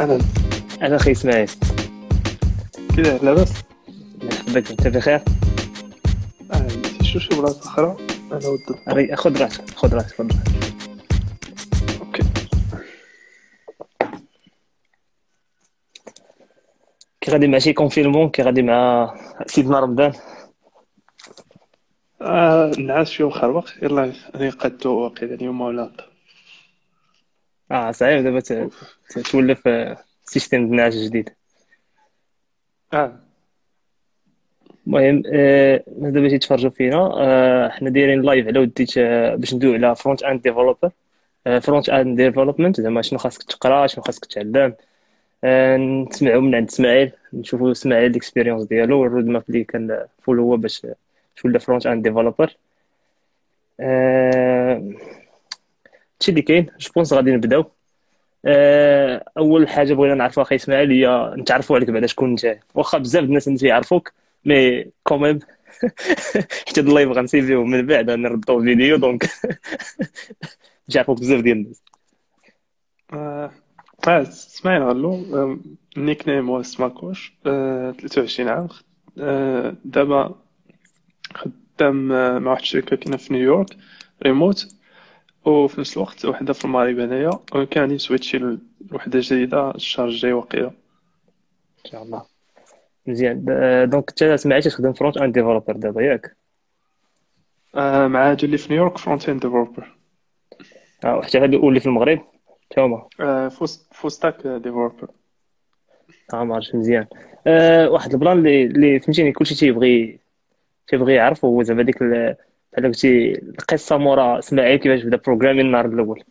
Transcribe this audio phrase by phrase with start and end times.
[0.00, 0.18] أهلا.
[0.82, 1.50] أهلا أخي إسماعيل.
[2.96, 3.52] داير لاباس
[4.22, 5.20] مرحبا أنت بخير؟
[6.52, 6.68] آه
[7.02, 7.96] شو شي بلاصه أخرى
[8.32, 10.52] أنا ود ري- خذ راحتك خذ راحتك خذ راحتك
[12.00, 12.22] okay.
[17.20, 19.14] كي غادي مع شي confinement كي غادي مع
[19.46, 20.12] سيدنا رمضان؟
[22.22, 26.07] آه النعاس شوية مخربق يلا أنا قدو واقيلا اليوم ولا
[27.72, 28.40] آه صعيب دابا
[29.30, 31.30] تولف آه، système د النعاس جديد.
[32.92, 33.18] آه.
[34.86, 37.10] المهم آه، الناس دابا تيتفرجوا فينا.
[37.16, 40.90] آه، حنا دايرين live على وديت آه، باش ندوي على front end developer
[41.62, 44.74] front end development زعما شنو خاصك تقرا شنو خاصك تعلم.
[45.44, 50.40] آه، نسمعوا من عند اسماعيل نشوفوا اسماعيل ال expérience ديالو وال roadmap اللي كان follow
[50.40, 50.86] هو باش
[51.44, 52.56] ولا front end developer
[56.18, 57.64] هادشي اللي كاين je pense غادي نبداو.
[58.44, 62.58] آه، أول حاجة بغينا نعرفوا أخي إسماعيل هي نتعرفوا عليك بعدا شكون أنت.
[62.74, 64.12] واخا بزاف الناس اللي تيعرفوك
[64.44, 65.38] mais quand même
[66.68, 69.24] حتى ال live غنسيفيو من بعد غنربطو فيديو donc
[70.92, 71.82] تعرفوك بزاف ديال الناس.
[73.12, 73.50] آه
[74.08, 75.58] آه، إسماعيل غلو آه،
[75.96, 78.68] ال nickname هو سماكوش آه 23 عام.
[79.18, 80.34] آه دابا
[81.34, 83.76] خدام آه، مع واحد الشركة كاينة في نيويورك
[84.22, 84.77] ريموت
[85.48, 88.58] وفي نفس الوقت وحدة في المغرب هنايا وكان غادي نسويتشي
[88.90, 90.68] لوحده جديدة الشهر الجاي واقيلا
[91.86, 92.22] ان شاء الله
[93.06, 93.46] مزيان.
[93.48, 96.36] آه، donc أنت سمعتي تخدم front end developer دابا ياك؟
[97.74, 99.96] آه مع هادو اللي في نيويورك front end developer
[101.04, 102.20] آه وحتى هادو اللي في المغرب؟
[102.70, 103.08] حتى هما.
[103.20, 103.48] آه
[103.92, 105.08] full stack developer
[106.34, 107.06] آه ما عرفتش مزيان.
[107.46, 110.18] آه واحد ال plan اللي اللي فهمتيني كلشي تيبغي
[110.88, 112.02] تيبغي يعرف هو زعما ديك
[112.78, 116.22] بحال قلتي القصة مورا اسماعيل كيفاش بدا programming النهار الأول.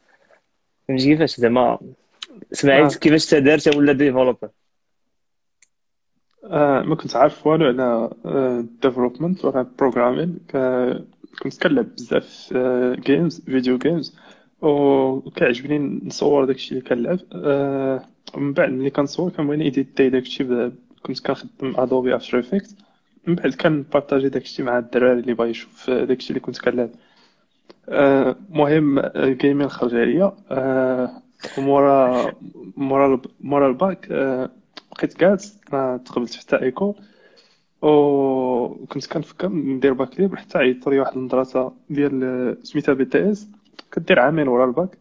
[0.88, 1.80] فهمتي كيفاش؟ زعما
[2.54, 2.89] اسماعيل آه.
[2.89, 4.50] كيفاش تا دار تا ولا developer
[6.44, 8.09] آه ما كنت عارف والو على
[8.81, 10.39] development ولا programming
[11.44, 12.54] كنت كنلعب بزاف
[12.99, 14.15] games video games
[14.61, 17.20] وكيعجبني نصور داكشي اللي كنلعب.
[17.33, 18.04] آه
[18.38, 20.44] من بعد ملي كنصور كنبغي نيديتي داكشي
[21.04, 22.76] كنت كنخدم Adobe After Effect
[23.27, 26.89] من بعد كنبارطاجي داكشي مع الدراري اللي باغي يشوف داكشي اللي كنت كنلعب.
[27.89, 31.10] آه، مهم ال gaming خرج عليا آه،
[31.58, 32.32] ومورا
[32.77, 34.49] مورا الب- مورا الباك آه،
[34.98, 35.43] بقيت
[35.73, 36.95] ما تقبلت حتى école.
[37.82, 43.48] وكنت كنفكر ندير bac libre حتى عيطت لي واحد المدرسة ديال آه، سميتها BTS.
[43.92, 44.98] كدير عامين ورا الباك.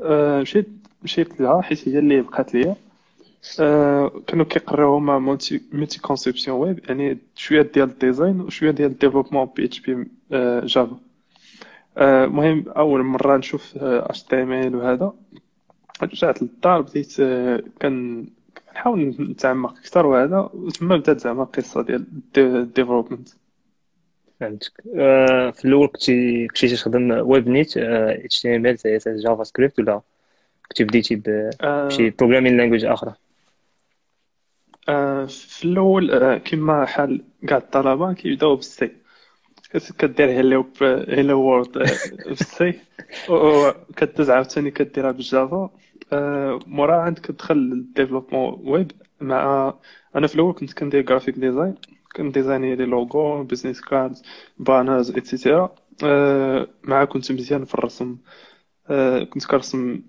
[0.00, 0.68] آه، مشيت
[1.02, 2.70] مشيت لها حيت هي اللي بقات ليا.
[2.70, 2.76] آه،
[4.26, 6.80] كانوا كيقراو هما multi multi conception web.
[6.88, 10.98] يعني شوية ديال ال design وشوية ديال ال développement PHP Java
[11.98, 15.12] المهم أول مرة نشوف HTML وهذا.
[16.02, 18.26] رجعت للدار بديت آه، كان
[18.70, 20.50] كنحاول نتعمق أكثر وهذا.
[20.54, 22.04] وتما بدات زعما القصة ديال
[22.36, 23.28] ال development
[24.40, 24.72] فهمتك.
[24.96, 29.20] آه في الأول كنتي كنتي تخدم ويب نيت اتش تي ام ال سي اس اس
[29.20, 30.00] جافا سكريبت ولا
[30.68, 31.22] كنتي بديتي
[31.62, 33.14] بشي programming language أخرى
[34.88, 38.96] آه، في الأول آه، كما حال كاع الطلبة كيبداو بال C.
[39.98, 40.66] كدير hello
[41.08, 41.72] hello world
[42.26, 42.80] بال C.
[43.30, 45.70] وكدوز عاوتاني كديرها بال Java.
[46.12, 48.92] آه، موراها عاد كتدخل لل développement web.
[49.20, 49.74] مع
[50.16, 51.74] أنا في الأول كنت كندير graphic design
[52.16, 54.22] كنديزايني les logos business cards
[54.58, 55.74] banners et cetera
[56.84, 58.16] مع كنت مزيان في الرسم.
[59.32, 60.02] كنت كنرسم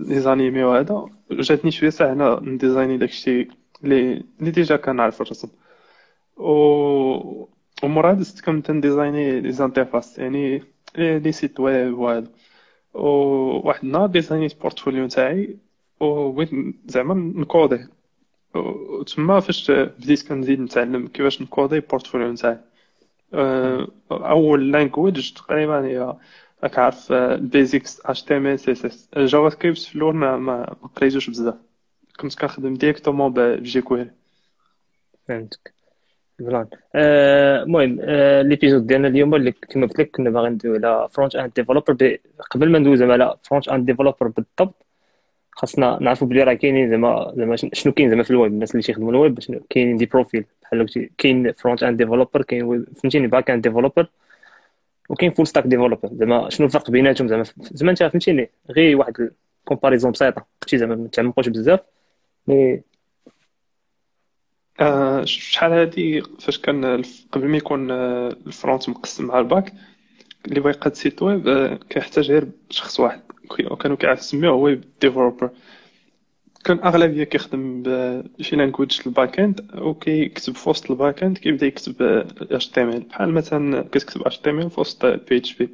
[0.00, 1.06] les animés وهذا.
[1.30, 3.48] جاتني شوية ساعة نديزايني داكشي
[3.84, 5.48] اللي اللي déjà كنعرف الرسم
[6.36, 7.46] و
[7.82, 10.62] ومورا زدت كنت نديزايني les interfaces يعني
[10.98, 12.30] les sites web وهذا
[12.94, 15.56] وواحد النهار ديزاينيت portfolio تاعي
[16.00, 16.50] وبغيت
[16.86, 17.86] زعما نكودي
[18.54, 22.58] وتما فاش بديت كنزيد نتعلم كيفاش نكودي portfolio تاعي
[24.12, 26.16] اول language تقريبا هي
[26.62, 31.30] راك عارف البيزكس اتش تي ام ال سي اس جافا سكريبت في الأول ما قريتوش
[31.30, 31.54] بزاف
[32.20, 34.10] كنت كنخدم directement ب jQuery
[35.28, 35.74] فهمتك
[36.38, 38.00] plan آه، المهم
[38.48, 42.18] l'épisode ديالنا اليوم اللي كما قلت لك كنا باغي ندوي على front end developer
[42.50, 44.74] قبل ما ندوي زعما على front end developer بالضبط
[45.50, 48.82] خاصنا نعرفوا بلي راه كاينين زعما زعما شن- شنو كاين زعما في الويب الناس اللي
[48.82, 49.38] تيخدموا الويب
[49.70, 54.08] كاينين des profils بحال قلتي كاين front end developer كاين فهمتيني back end developer
[55.08, 59.64] وكاين full stack developer زعما شنو الفرق بيناتهم زعما زعما انت فهمتيني غير واحد ال
[59.64, 61.80] comparaison بسيطه ماشي زعما ما تعمقوش بزاف
[62.46, 62.82] mais
[64.80, 67.02] آه، شحال هادي فاش كان
[67.32, 69.72] قبل ما يكون آه، ال front مقسم مع ال back
[70.46, 73.22] اللي بغى يقاد site web آه، كيحتاج غير شخص واحد.
[73.70, 75.50] وكانوا كيسميوه web developer
[76.64, 77.82] كان أغلبية كيخدم
[78.38, 82.02] بشي language ال back end وكيكتب في وسط ال back end كيبدا يكتب
[82.52, 85.68] HTML بحال مثلا كتكتب HTML في وسط PHP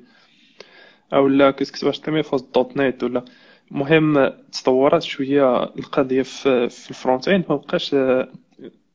[1.13, 3.25] أو لا كتكتب HTML في وسط .NET ولا
[3.73, 7.95] المهم تطورات شوية القضية في, في ال front end ما بقاش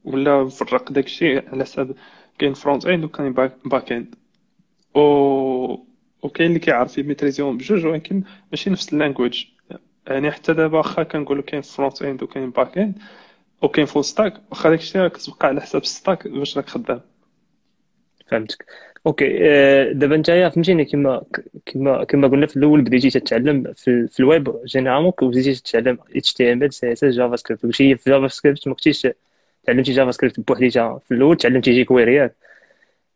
[0.03, 1.95] ولا مفرق داكشي على حساب.
[2.39, 3.33] كاين front end وكاين
[3.65, 4.15] back end
[4.95, 4.99] و
[6.23, 9.45] وكاين اللي كيعرف يميتريزيهم بجوج ولكن ماشي نفس ال language.
[10.07, 12.99] يعني حتى دابا واخا كنقولوا كاين front end وكاين back end
[13.61, 17.01] وكاين full stack واخا داكشي راه كتبقى على حساب ال stack باش راك خدام.
[18.27, 18.65] فهمتك.
[19.07, 21.23] okay آه، دابا نتايا فهمتيني كما
[21.65, 26.33] كما كما قلنا في الأول بديتي تتعلم في, في ال web généralement بديتي تتعلم إتش
[26.33, 29.07] تي إم إل سي إس إس JavaScript كلشي في جافا سكريبت ما كنتيش
[29.63, 32.35] تعلمتي JavaScript بوحديتها في الأول تعلمتي jQuery ات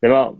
[0.03, 0.37] زعما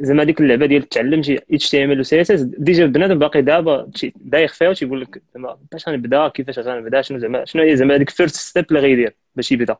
[0.00, 3.18] زعما ديك اللعبة ديال تعلمتي إتش تي إم إل و سي إس إس ديجا بنادم
[3.18, 7.76] باقي دابا دايخ فيها وتيقول لك زعما باش غنبدأ كيفاش غنبدأ شنو زعما شنو هي
[7.76, 9.76] زعما هذيك first step اللي غيدير باش يبدأ.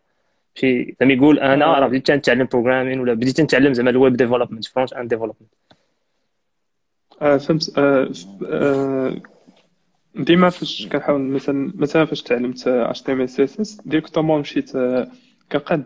[0.54, 4.64] شي زعما يقول أنا راه بديت نتعلم programming ولا بديت نتعلم زعما ال web development
[4.64, 5.52] front end development
[7.20, 7.78] فهمت.
[7.78, 8.12] آه،
[8.46, 9.16] آه،
[10.14, 15.08] ديما فاش كنحاول مثلا مثلا فاش تعلمت CSS directement مشيت آه،
[15.52, 15.84] كنقاد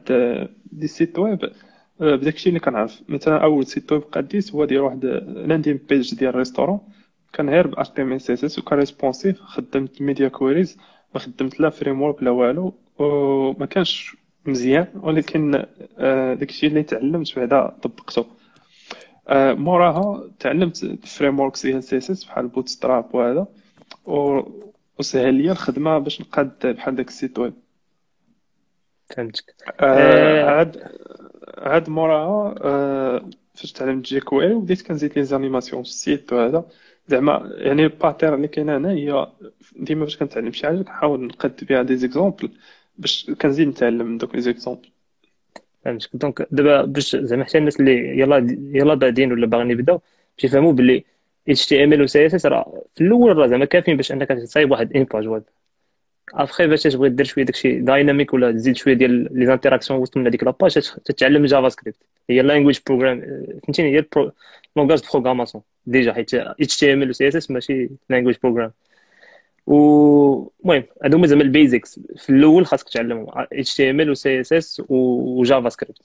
[0.73, 1.51] des sites web
[2.01, 3.03] بداكشي اللي كنعرف.
[3.09, 5.05] مثلا أول site web قديت هو ديال واحد
[5.47, 6.81] landing page ديال restaurant
[7.33, 7.79] كان غير ب
[8.13, 10.79] CSS وكان responsive خدمت media queries
[11.15, 14.17] ما خدمت لا framework لا والو وما كانش
[14.49, 15.67] مزيان ولكن
[16.39, 18.27] داكشي اللي تعلمت بعدا طبقته.
[19.31, 23.47] موراها تعلمت frameworks ديال CSS بحال Bootstrap وهذا
[24.99, 27.55] وسهل لي الخدمة باش نقاد بحال داك ال site web.
[29.17, 29.55] فهمتك.
[29.81, 30.93] عاد
[31.59, 32.55] عاد موراها
[33.55, 36.65] فاش تعلمت jQuery وبديت كنزيد les animations في ال site وهذا.
[37.09, 39.27] زعما يعني ال pattern اللي كاينة هنا هي
[39.77, 42.51] ديما فاش كنتعلم شي حاجة كنحاول نقاد بها des exemples
[42.99, 44.89] باش كنزيد نتعلم من دوك les exemples
[45.85, 48.37] فهمتك donc دابا باش زعما حتى الناس اللي يلا
[48.75, 50.01] يلا بادين ولا باغيين يبداو
[50.37, 51.05] باش يفهموا بلي
[51.49, 54.13] اتش تي ام ال و سي اس اس راه في الأول راه زعما كافيين باش
[54.13, 55.43] أنك تصايب واحد une page web
[56.35, 60.27] après باش تبغي دير شوية داكشي dynamique ولا تزيد شوية ديال les interactions وسط من
[60.27, 60.73] هذيك la page
[61.05, 61.99] تتعلم JavaScript
[62.31, 63.21] هي language program
[63.65, 64.05] فهمتيني؟ هي
[64.77, 68.73] langage programmation déjà حيت اتش تي ام ال و سي اس اس ماشي language program
[69.69, 74.15] المهم هادو هما زعما ال basics في الأول خاصك تعلمهم إتش تي إم إل و
[74.15, 76.03] سي إس إس وجافا سكريبت.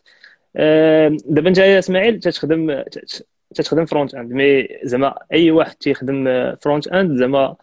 [1.25, 2.84] دابا انت يا إسماعيل تتخدم
[3.56, 4.31] تتخدم front end.
[4.33, 7.56] mais زعما أي واحد تيخدم front end زعما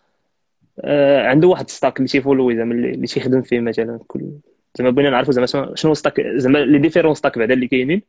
[0.80, 4.30] آه، عنده واحد stack اللي تيفولوي زعما اللي تيخدم فيه مثلا كل
[4.78, 8.02] زعما بغينا نعرفوا زعما شنو stack زعما les différents stacks بعدا اللي كاينين.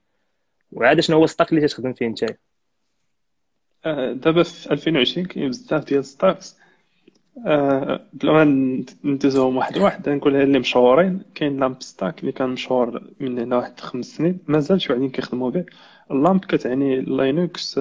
[0.72, 2.38] وعاد شنو هو stack اللي تخدم فيه نتايا؟
[3.86, 6.58] آه، دابا في 2020 كاين بزاف ديال stacks
[8.14, 8.44] بلا ما
[9.04, 11.22] ندوزهم واحد واحد نقول اللي مشهورين.
[11.36, 15.52] كاين LAMP stack اللي كان مشهور من هنا واحد خمس سنين مازال شي وحدين كيخدموا
[15.52, 15.66] به.
[16.12, 17.80] ال LAMP كتعني Linux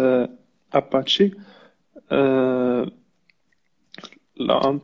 [0.72, 1.32] Apache
[4.36, 4.80] LAMP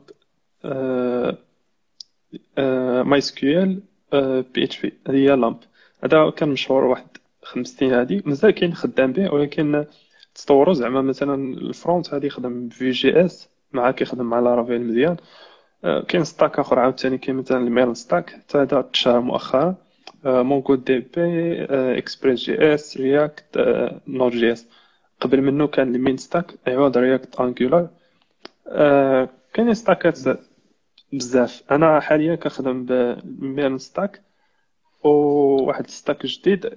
[3.09, 3.83] MySQL
[4.13, 4.93] PHP.
[5.09, 5.59] هي LAMP.
[6.05, 7.07] هذا كان مشهور واحد
[7.43, 9.85] خمس سنين هادي مازال كاين خدام به ولكن
[10.35, 15.17] تطوروا زعما مثلا ال front هادي يخدم Vue.js مع كيخدم مع Laravel مزيان
[15.83, 19.75] كاين stack آخر عاوتاني كاين مثلا ال MERN stack حتى هذا تشهر مؤخرا.
[20.25, 21.65] مونغو دي بي
[21.99, 23.45] إكسبريس جي إس رياكت
[24.09, 24.69] نود جي إس.
[25.21, 27.89] قبل منه كان ال MEAN stack؟ عوض React Angular
[29.55, 30.19] كاين stack ات
[31.13, 31.63] بزاف.
[31.71, 32.85] أنا حاليا كنخدم
[33.23, 34.23] ب MERN stack
[35.05, 36.69] وواحد stack جديد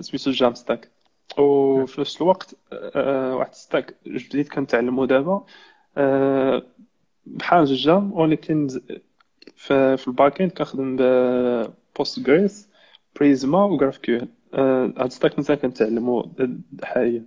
[0.00, 0.88] سميتو JAMstack.
[1.38, 2.54] وفي نفس الوقت
[3.38, 5.44] واحد stack جديد كنتعلمو دابا.
[7.26, 8.68] بحال JAM ولكن
[9.56, 10.96] في ال back end كنخدم
[11.96, 12.68] Postgres
[13.16, 14.20] Prisma و GraphQL
[14.54, 16.32] هاد stack مزال كنتعلمو
[16.82, 17.26] حاليا.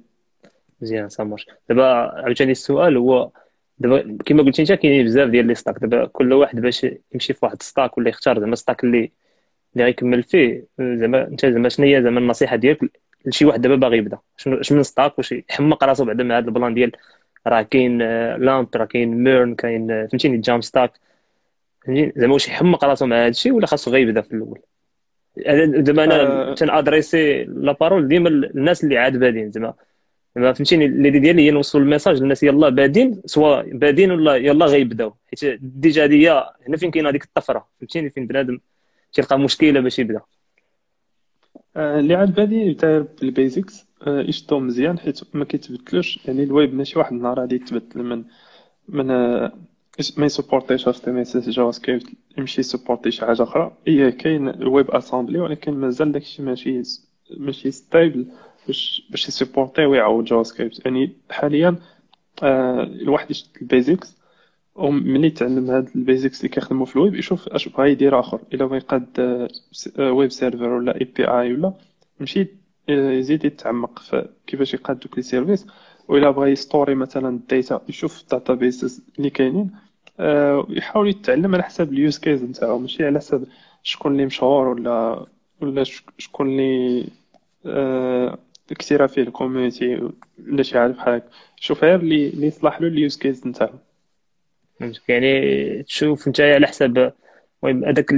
[0.81, 3.31] مزيان سامر دابا عاوتاني السؤال هو
[3.79, 7.39] دابا كما قلتي انت كاينين بزاف ديال les stacks دابا كل واحد باش يمشي في
[7.45, 9.11] واحد stack ولا يختار زعما stack اللي
[9.73, 13.97] اللي غيكمل فيه زعما انت زعما شنو هي زعما النصيحة ديالك لشي واحد دابا باغي
[13.97, 16.91] يبدا؟ شنو من stack واش يحمق راسو بعدا مع هذا ال plan ديال
[17.47, 17.97] راه كاين
[18.37, 20.91] LAMP راه كاين MERN كاين فهمتيني JAMstack.
[21.85, 24.59] فهمتيني زعما واش يحمق راسو مع هذا الشيء ولا خاصو غير يبدا في الأول؟
[25.83, 26.55] دابا أنا أه.
[26.55, 29.73] تنأدريسي la parole ديما الناس اللي عاد بادين زعما.
[30.35, 34.65] ما فهمتيني l'idée ديالي هي نوصل ال message للناس يلا بادين سواء بادين ولا يلا
[34.65, 38.59] غيبداو حيت ديجا هذه هنا فين كاين هذيك الطفرة فهمتيني فين بنادم
[39.13, 40.21] تلقى مشكلة باش يبدا
[41.75, 46.19] آه، اللي عاد بادي يبدا بال basics آه، يشدو مزيان حيت ما كيتبدلوش.
[46.27, 48.23] يعني الويب ماشي واحد النهار غادي يتبدل من
[48.87, 49.07] من
[50.17, 52.05] ما يسبورتيش اتش تي ام اس جافا سكريبت
[52.37, 53.77] يمشي يسبورتي شي حاجة أخرى.
[53.87, 56.81] هي كاين ال WebAssembly ولكن مازال داكشي ماشي
[57.37, 58.25] ماشي stable
[58.67, 61.75] باش باش يسبورتي ويعاود JavaScript يعني حاليا
[62.43, 64.17] آه الواحد يشد ال basics
[64.75, 68.39] وملي تعلم هاد ال basics اللي كيخدموا في الويب يشوف اش بغا يدير آخر.
[68.53, 69.07] إلا بغا يقاد
[69.99, 71.73] web server ولا API ولا
[72.19, 72.47] يمشي
[72.91, 75.67] يزيد يتعمق في كيفاش يقاد دوك les services.
[76.07, 79.71] وإلا بغا يستوري مثلا ال data يشوف ال databases اللي كاينين
[80.19, 82.79] أه يحاول يتعلم على حسب ال use case نتاعو.
[82.79, 83.47] ماشي على حسب
[83.83, 85.25] شكون اللي مشهور ولا
[85.61, 85.83] ولا
[86.17, 87.07] شكون اللي
[87.65, 88.37] أه
[88.79, 90.09] كثيرة فيه ال community
[90.47, 91.29] ولا شي حاجة بحال هكا.
[91.55, 93.73] شوف غير اللي يصلح له ال use case نتاعو.
[95.07, 97.11] يعني تشوف انت على حسب
[97.63, 98.11] المهم هذاك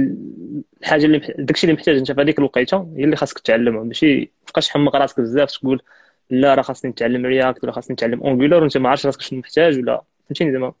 [0.82, 3.84] الحاجة اللي داكشي اللي محتاج انت في هذيك الوقيتة هي اللي خاصك تعلمها.
[3.84, 5.82] ماشي تبقاش تحمق راسك بزاف تقول
[6.30, 9.78] لا راه خاصني نتعلم React ولا خاصني نتعلم Angular وانت ما عارفش راسك شنو محتاج
[9.78, 10.72] ولا فهمتيني زعما؟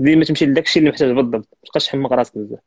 [0.00, 2.58] ديما تمشي لداك الشيء اللي محتاج بالضبط ما تبقاش تحمق راسك بزاف.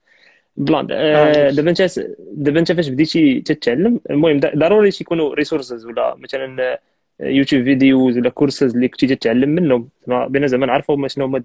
[0.58, 2.00] بلان آه، دابا انت
[2.34, 6.80] دابا انت فاش بديتي تتعلم المهم ضروري تيكونوا resources ولا مثلا
[7.20, 9.90] YouTube videos ولا كورسز اللي كنتي تتعلم منهم.
[10.08, 11.44] بغينا زعما نعرفوا شنو هما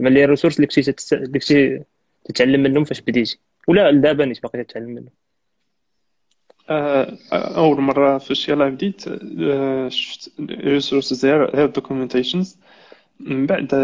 [0.00, 0.24] لي
[0.56, 1.82] اللي كنتي اللي كنتي
[2.24, 3.38] تتعلم منهم فاش بديتي
[3.68, 5.10] ولا دابا نيت باقي تتعلم منهم؟
[6.70, 9.04] آه، أول مرة فاش يلاه بديت
[9.40, 12.58] آه، شفت resources غير documentations
[13.20, 13.74] من بعد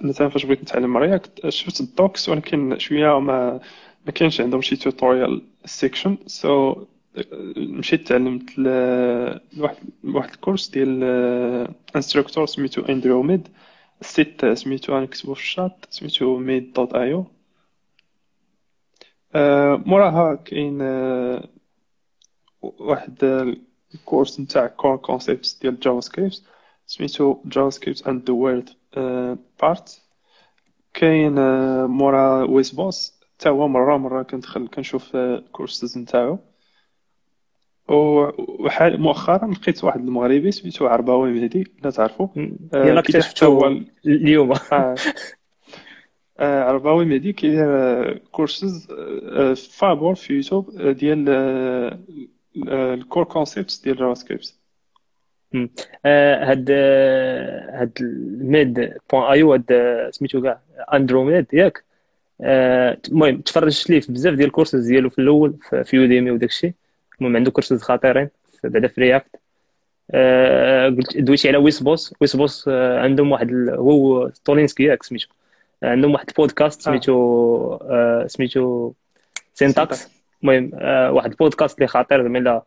[0.00, 3.60] مثلا فاش بغيت نتعلم React شفت ال docs ولكن شوية ما
[4.06, 6.84] ما كانش عندهم شي tutorial section so
[7.56, 8.58] مشيت تعلمت
[9.58, 11.04] واحد واحد ال course ديال
[11.96, 13.48] instructor سميتو Andrew Mead
[14.00, 17.26] ال site سميتو غنكتبو في الشات سميتو mead dot io
[19.86, 20.82] موراها كاين
[22.62, 23.24] واحد
[23.94, 26.42] ال course نتاع core concepts ديال JavaScript
[26.86, 28.70] سميتو JavaScript and the weird
[29.62, 30.02] part
[30.94, 31.34] كاين
[31.84, 36.38] مورا Wes Bos حتى هو مرة مرة كندخل كنشوف الكورسز نتاعو.
[37.88, 42.28] وحال مؤخرا لقيت واحد المغربي سميتو عرباوي مهدي لا تعرفو.
[42.74, 43.66] يلا اكتشفتو
[44.06, 44.52] اليوم.
[46.40, 48.86] عرباوي مهدي كيدير كورسز
[49.70, 51.24] فابور في يوتيوب ديال
[52.68, 54.54] ال core concepts ديال JavaScript
[56.06, 56.70] هاد
[57.70, 59.64] هاد ال mead point io هاد
[60.10, 60.60] سميتو كاع
[60.94, 61.84] Andrew Mead ياك.
[62.40, 65.54] المهم تفرجت ليه في بزاف ديال الكورسز ديالو في الأول
[65.84, 66.72] في Udemy وداك الشيء.
[67.20, 68.28] المهم عنده كورسز خطيرين
[68.64, 69.36] بعدا في React
[70.96, 75.28] قلت دويتي على Wes Bos Wes Bos عندهم واحد هو Scott Tolinski ياك سميتو.
[75.82, 77.78] عندهم واحد بودكاست سميتو
[78.26, 78.92] سميتو
[79.54, 80.08] Syntax
[80.42, 80.70] المهم
[81.14, 82.62] واحد البودكاست اللي خطير زعما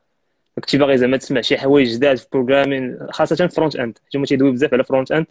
[0.56, 4.74] كنتي باغي زعما تسمع شي حوايج جداد في programming خاصة front end هما تيدوي بزاف
[4.74, 5.26] على front end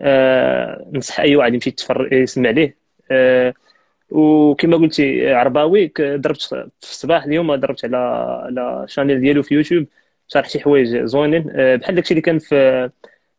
[0.00, 2.76] آه نصح أي واحد يمشي يتفرج يسمع ليه.
[3.10, 3.54] آه
[4.10, 7.96] وكما قلتي عرباوي ضربت في الصباح اليوم ضربت على
[8.46, 9.86] على channel ديالو في يوتيوب
[10.28, 11.50] شرح شي حوايج زوينين.
[11.50, 12.90] آه بحال داكشي اللي كان في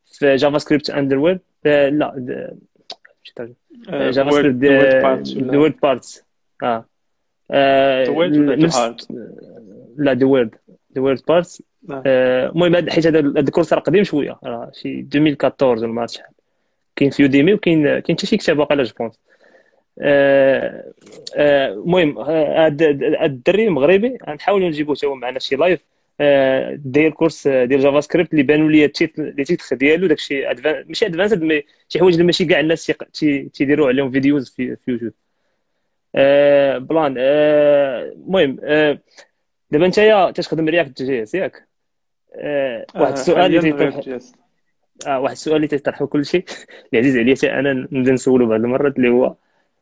[0.05, 2.47] في JavaScript under آه لا
[3.25, 6.23] JavaScript the weird parts
[6.63, 6.85] آه.
[9.97, 10.55] لا the weird
[10.95, 15.93] the weird parts المهم حيت هذا ال course راه قديم شوية راه شي 2014 ولا
[15.93, 16.33] ما عرفت شحال.
[16.95, 19.19] كاين في Udemy وكاين كاين حتى شي كتاب واقيلا je pense.
[21.37, 22.89] المهم هذا
[23.25, 25.90] الدري المغربي غنحاولوا نجيبوه حتى هو معنا شي live
[26.75, 30.45] داير course ديال JavaScript اللي بانوا لي les titres ديالو داكشي
[30.87, 32.91] ماشي advanced mais شي حوايج اللي ماشي كاع الناس
[33.53, 35.13] تيديروا عليهم فيديوز في, في يوتيوب
[36.87, 38.55] بلان المهم
[39.71, 41.67] دابا نتايا تخدم React JS ياك؟
[42.35, 44.21] آه واحد السؤال اللي تيطرح
[45.07, 46.45] آه واحد السؤال اللي تيطرحو كل شيء
[46.85, 49.35] اللي عزيز عليا حتى أنا نبدأ نسولو بعض المرات اللي هو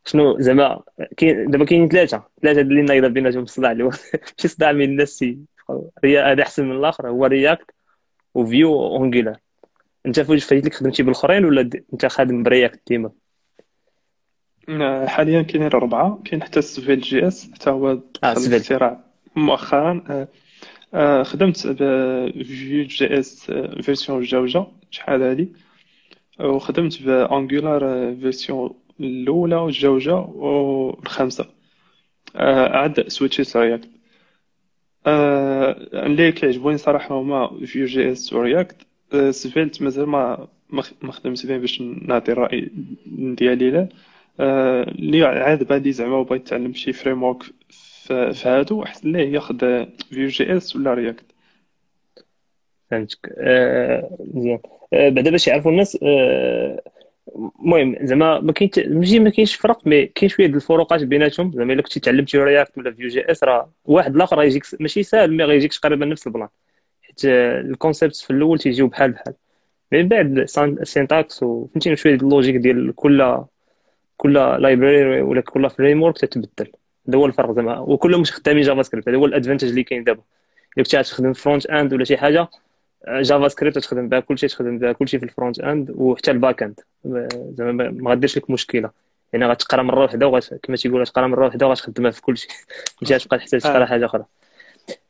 [0.06, 0.84] شنو زعما
[1.18, 3.92] كاين دابا كاينين ثلاثة ثلاثة اللي نايضه بيناتهم الصداع اللي هو
[4.40, 5.26] شي صداع من الناس
[6.06, 7.72] هذا أحسن من الآخر هو React
[8.34, 9.38] و Vue Angular
[10.06, 13.12] أنت فاش فايت لك خدمتي بالأخرين ولا أنت خادم ب React ديما؟
[15.08, 19.00] حاليا كاينين أربعة كاين حتى Svelte JS حتى هو دخل للصراع
[19.36, 20.28] مؤخرا.
[21.24, 25.50] خدمت ب Vue JS version جوجة شحال هادي.
[26.40, 27.80] وخدمت ب Angular
[28.16, 31.46] version الأولى والجوجة والخامسة.
[32.36, 33.90] عاد سويتشيت React
[35.94, 38.76] اللي كيعجبوني صراحة هما Vue JS و React
[39.30, 40.48] Svelte مازال ما
[41.02, 42.70] ما خدمت به باش نعطي الرأي
[43.06, 43.90] ديالي له
[44.40, 50.76] اللي عاد بادي زعما بغيت يتعلم شي framework في هادو احسن ليه ياخذ Vue JS
[50.76, 51.26] ولا React
[52.92, 53.36] فهمتك.
[54.34, 54.60] مزيان
[54.94, 55.98] آه بعدا باش يعرفوا الناس
[57.36, 61.52] المهم زعما ما كاين ماشي ما كاينش فرق mais كاين شوية ديال الفروقات بيناتهم.
[61.52, 65.44] زعما إلا كنتي تعلمتي React ولا Vue JS راه واحد الآخر غيجيك ماشي ساهل mais
[65.44, 66.48] غيجيك تقريبا نفس البلان.
[67.02, 69.34] حيت ال concept في الأول تيجيو بحال بحال.
[69.92, 73.44] من بعد ال syntax وفهمتيني شوية ديال ال logic ديال كل
[74.18, 76.72] كل library ولا كل framework تتبدل.
[77.10, 77.80] هذا هو الفرق زعما.
[77.80, 80.22] وكلهم مش خدامين JavaScript هذا هو ال avantage اللي كاين دابا.
[80.78, 82.48] إلا كنتي تخدم front end ولا شي حاجة
[83.08, 86.80] JavaScript تخدم بها كلشي تخدم بها كلشي في ال front end وحتى ال back end
[87.58, 88.90] زعما ما غاديرش لك مشكلة.
[89.34, 92.48] يعني غتقرا مرة واحدة وغاش كما تيقول غتقرا مرة واحدة وغتخدمها في كلشي
[93.02, 94.26] ماشي غتبقى تحتاج تقرا حاجة أخرى.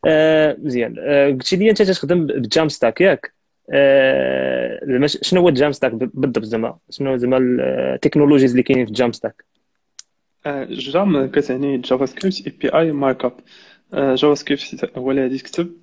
[0.07, 0.95] آه مزيان.
[0.99, 3.33] آه قلتي لي أنت تخدم بال Jamstack ياك.
[3.73, 9.11] آه شنو هو ال Jamstack بالضبط زعما؟ شنو زعما ال technologies اللي كاينين في الجام
[9.11, 9.45] ستاك
[10.69, 13.33] جام كتعني جافا سكريبت اي بي اي مارك اب
[13.93, 15.73] JavaScript هو اللي غادي تكتب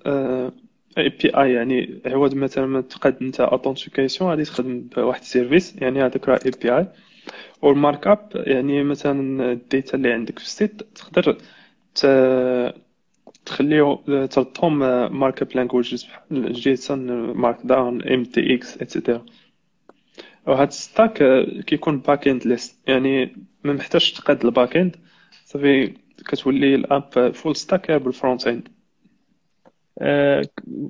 [0.97, 6.29] API يعني عوض مثلا ما تقاد أنت authentication غادي تخدم بواحد ال service يعني هذاك
[6.29, 6.87] راه API وال
[7.61, 11.37] markup يعني مثلا ال data اللي عندك في ال site تقدر
[13.45, 14.79] تخليه تردهم
[15.19, 19.25] markup languages بحال JSON Markdown MDX et cetera
[20.47, 21.23] وهاد stack
[21.65, 24.95] كيكون backend less يعني ما محتاجش تقاد ال back end
[25.45, 25.93] صافي
[26.27, 28.67] كتولي ال app full stack بال front end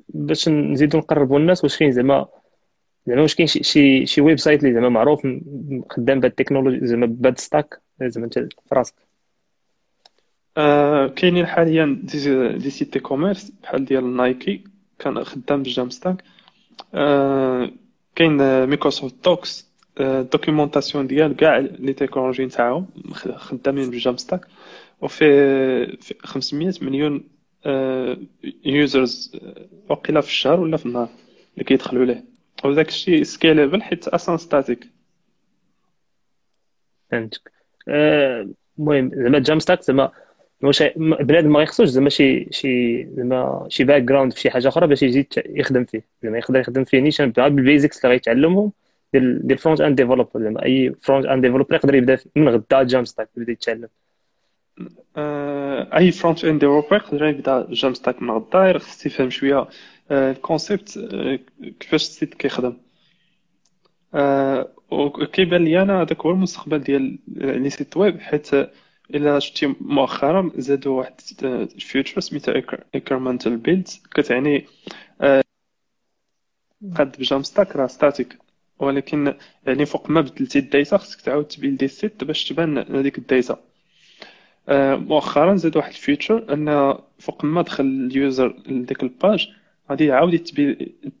[0.08, 2.26] باش نزيدو نقربوا الناس واش كاين زعما
[3.06, 5.26] زعما واش كاين شي شي website اللي زعما معروف
[5.90, 8.94] خدام بهاد ال technology زعما بهاد stack زعما انت في راسك.
[10.56, 14.64] آه كاينين حاليا des, des sites e-commerce بحال ديال Nike
[14.98, 16.24] كان خدام بال Jamstack.
[16.94, 17.70] آه
[18.14, 19.68] كاين Microsoft Docs
[20.00, 22.86] ال documentation ديال كاع les technologies نتاعهم
[23.36, 24.46] خدامين بال Jamstack.
[25.00, 27.37] وفي 500 مليون
[28.64, 29.36] users
[29.88, 31.08] وقيلا في الشهر ولا في النهار
[31.54, 32.24] اللي كيدخلوا ليه.
[32.64, 34.88] وداك الشيء scalable حيت أصلا static
[37.10, 37.52] فهمتك.
[38.78, 40.10] المهم زعما Jamstack زعما
[40.62, 45.02] واش بنادم ما يخصوش زعما شي شي زعما شي background في شي حاجة أخرى باش
[45.02, 46.02] يزيد يخدم فيه.
[46.22, 48.72] زعما يقدر يخدم فيه نيشان بال basics اللي غيتعلمهم
[49.12, 53.28] ديال ديال front end developer زعما أي front end developer يقدر يبدا من غدا Jamstack
[53.36, 53.88] يبدا يتعلم.
[55.96, 59.68] أي front end developer يقدر يبدا Jamstack من غدا خص يفهم شوية
[60.10, 60.98] ال concept
[61.80, 62.76] كيفاش ال site كيخدم.
[64.90, 68.50] وكيبان لي أنا هذاك هو المستقبل ديال les sites web حيت
[69.14, 72.62] إلا شفتي مؤخرا زادوا واحد ال feature سميتها
[72.94, 74.66] incremental build كتعني
[76.96, 78.38] قد ب Jamstack راه static
[78.78, 79.34] ولكن
[79.66, 83.26] يعني فوق ما بدلتي ال data خصك تعاود تبيلدي ال site باش تبان هذيك ال
[83.26, 83.67] data.
[84.96, 89.48] مؤخرا زاد واحد ال feature أن فوق ما دخل ال user لديك ال page
[89.90, 90.38] غادي يعاود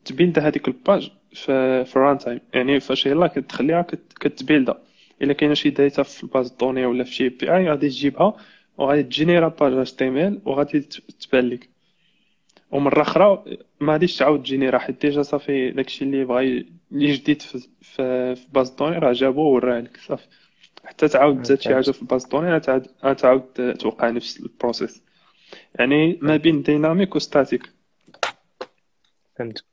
[0.04, 3.82] تبيلد هذيك ال page في في ال runtime يعني فاش يلاه كتخليها
[4.20, 4.78] كتبيلدا
[5.22, 8.36] إلا كاينة شي data في ال base de données ولا في شي API غادي تجيبها
[8.78, 10.80] وغادي تجينيرا page HTML وغادي
[11.20, 11.68] تبان لك
[12.70, 13.44] ومرة أخرى
[13.80, 18.46] ما غاديش تعاود تجينيرا حيت déjà صافي داكشي اللي بغا اللي جديد في في, في
[18.52, 20.26] base de données راه جابوه وراه لك صافي.
[20.88, 25.02] حتى تعاود تزاد شي حاجة في ال base de données تعاود توقع نفس ال process.
[25.78, 27.62] يعني ما بين dynamic و static.
[29.38, 29.64] فهمت.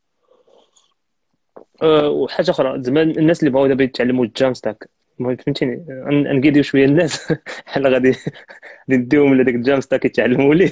[1.81, 6.85] أه وحاجة أخرى زعما الناس اللي بغاو دابا يتعلموا ال Jamstack المهم فهمتيني نقيديو شوية
[6.85, 7.33] الناس.
[7.65, 8.11] بحال غادي
[8.89, 10.71] غادي نديهم لهذاك ال Jamstack يتعلموا ليه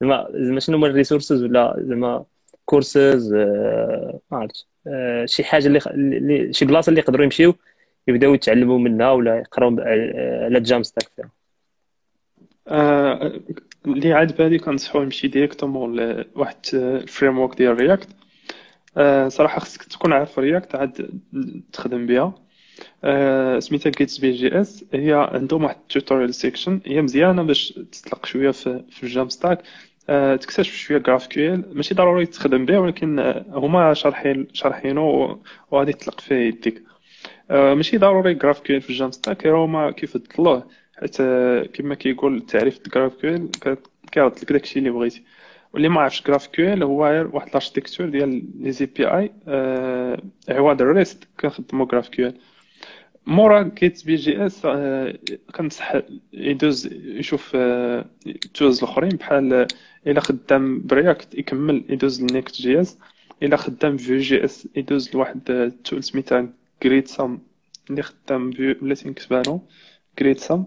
[0.00, 2.24] زعما زعما شنو هما ال resources ولا زعما
[2.64, 4.66] كورسز أه ما عرفتش.
[4.86, 7.54] أه شي حاجة اللي شي بلاصه اللي يقدروا يمشيو
[8.08, 11.30] يبداو يتعلموا منها ولا يقراو على ال Jamstack فيها
[13.86, 18.08] اللي عاد بالي كنصحو يمشي directement لواحد ال framework ديال React
[18.96, 21.20] آه صراحة خصك تكون عارف React عاد
[21.72, 22.34] تخدم بها
[23.04, 28.50] آه سميتها Gatsby JS هي عندهم واحد ال tutorial section هي مزيانة باش تطلق شوية
[28.50, 29.62] في, ال Jamstack
[30.08, 33.18] آه تكتشف شوية GraphQL ماشي ضروري تخدم به ولكن
[33.48, 35.36] هما شارحين شارحينه
[35.70, 36.78] وغادي تطلق فيه يديك.
[36.78, 36.97] آه
[37.50, 41.16] ماشي ضروري GraphQL في ال Jamstack هما كيفضلوه حيت
[41.72, 43.48] كما كيقول التعريف GraphQL
[44.12, 45.22] كيعرض لك داكشي اللي بغيتي.
[45.72, 47.00] واللي ما عرفش GraphQL هو
[47.32, 49.32] واحد ال architecture ديال les API
[50.48, 52.34] عوض ال REST كنخدمو GraphQL
[53.26, 54.66] مورا Gatsby JS
[55.56, 55.92] كنصح
[56.32, 57.56] يدوز يشوف
[58.54, 59.08] tools الأخرين.
[59.10, 59.66] بحال
[60.06, 62.98] إلا خدام ب React يكمل يدوز ل Next JS.
[63.42, 66.48] إلا خدام Vue JS يدوز لواحد ال tool سميتها
[66.82, 67.42] Gridsome
[67.90, 69.60] اللي خدام بلاتي نكتبها
[70.18, 70.66] Gridsome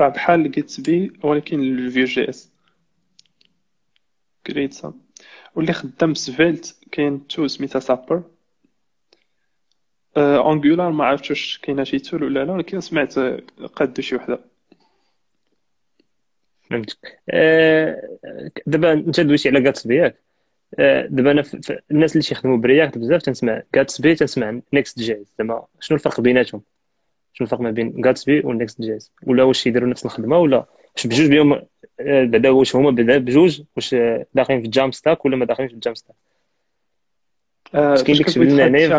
[0.00, 5.02] راه بحال Gatsby ولكن ال Vue JS Gridsome
[5.54, 8.22] واللي خدام Svelte كاين tool سميتها Sapper
[10.16, 13.18] Angular ما عرفتش واش كاينة شي tool ولا لا ولكن سمعت
[13.74, 14.44] قادو شي وحدة.
[16.70, 17.20] فهمتك.
[17.30, 18.18] آه،
[18.66, 20.29] دابا انت دويتي على Gatsby ياك آه،
[20.78, 21.44] دابا أنا
[21.90, 26.62] الناس اللي تيخدموا ب React بزاف تنسمع Gatsby تنسمع Next JS زعما شنو الفرق بيناتهم؟
[27.32, 31.30] شنو الفرق ما بين Gatsby و Next.js ولا واش يديروا نفس الخدمة ولا واش بجوج
[31.30, 33.94] بهم آه، بعدا واش هما بعدا بجوج واش
[34.34, 36.16] داخلين في ال JAMstack ولا ما داخلين في ال JAMstack
[37.74, 38.98] اش كاين اللي كتب لنا هنايا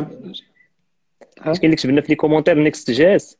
[1.38, 3.38] اش كاين اللي كتب لنا في les commentaires Next.js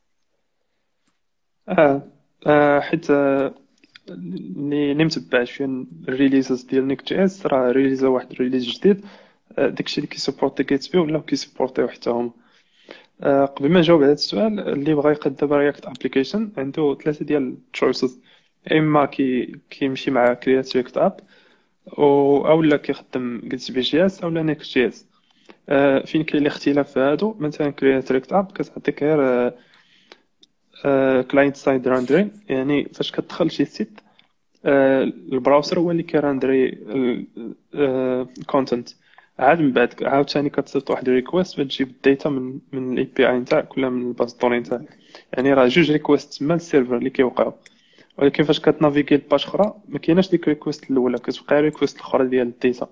[1.68, 2.02] آه,
[2.46, 3.10] آه حيت
[4.08, 9.04] اللي اللي متبع شوية ال releases ديال Next.js راه ريليزا واحد ال release جديد.
[9.58, 12.30] آه، داكشي اللي كي supporti Gatsby ولا كي supportيو حتى هما
[13.22, 17.42] آه، قبل ما نجاوب على هذا السؤال اللي بغى يقدم React application عنده ثلاثة ديال
[17.42, 18.20] ال choices
[18.72, 21.20] إما كي كيمشي مع Create React App
[21.98, 25.06] أو اولا كيخدم جيتسبي جي اس اولا نيك جي اس
[25.68, 29.52] آه، فين كاين الاختلاف في هادو؟ مثلا Create React App كتعطيك غير
[31.30, 34.00] client side rendering يعني فاش كتدخل شي site
[34.64, 36.78] آه، ال browser هو اللي كي renderي
[37.74, 38.94] ال content آه،
[39.38, 43.04] عاد من بعد عاوتاني كتصيفط واحد ال request باش تجيب ال data من من ال
[43.16, 44.98] API نتاعك ولا من ال base de données نتاعك
[45.32, 47.52] يعني راه جوج request تما لل server اللي كيوقعوا
[48.18, 51.63] ولكن فاش كت naviguي ل page أخرى ما كايناش ديك ال request الأولى كتبقى ال
[51.63, 52.88] request الأخرى ديال ال data.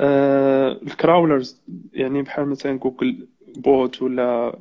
[0.00, 4.58] آه ال crawlers يعني بحال مثلا Googlebot ولا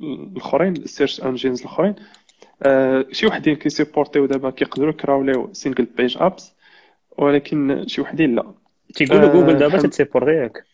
[0.00, 1.94] الأخرين ال search engines الأخرين.
[2.62, 6.54] آه شي وحدين كي supportيو دابا كيقدروا crawlيو single page apps
[7.18, 8.54] ولكن شي وحدين لا.
[8.94, 10.64] تيقولوا جوجل دابا تت supporti ياك؟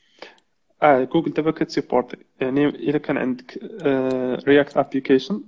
[0.82, 2.16] آه جوجل دابا كت supporti.
[2.40, 3.58] يعني إلا كان عندك
[4.48, 5.42] React application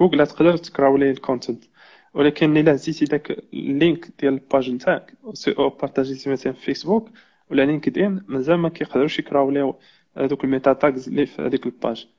[0.00, 1.64] جوجل تقدر ت crawlي ال content
[2.14, 5.12] ولكن إلا هزيتي داك ال lien ديال ال page نتاعك
[5.58, 7.10] أو partageيتي مثلا في فيسبوك
[7.50, 9.78] ولا LinkedIn مازال ما كيقدروش ي crawlيو
[10.16, 12.15] هذوك ال meta tags اللي في هذيك ال page آه،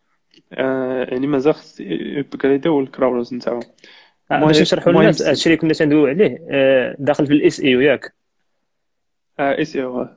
[0.51, 3.59] يعني مازال خص ي upgradيو ال crawlers نتاعهم
[4.31, 8.13] آه، باش نشرحوا للناس هادشي اللي كنا تندويو عليه آه، داخل في ال SEO ياك.
[9.39, 10.07] SEO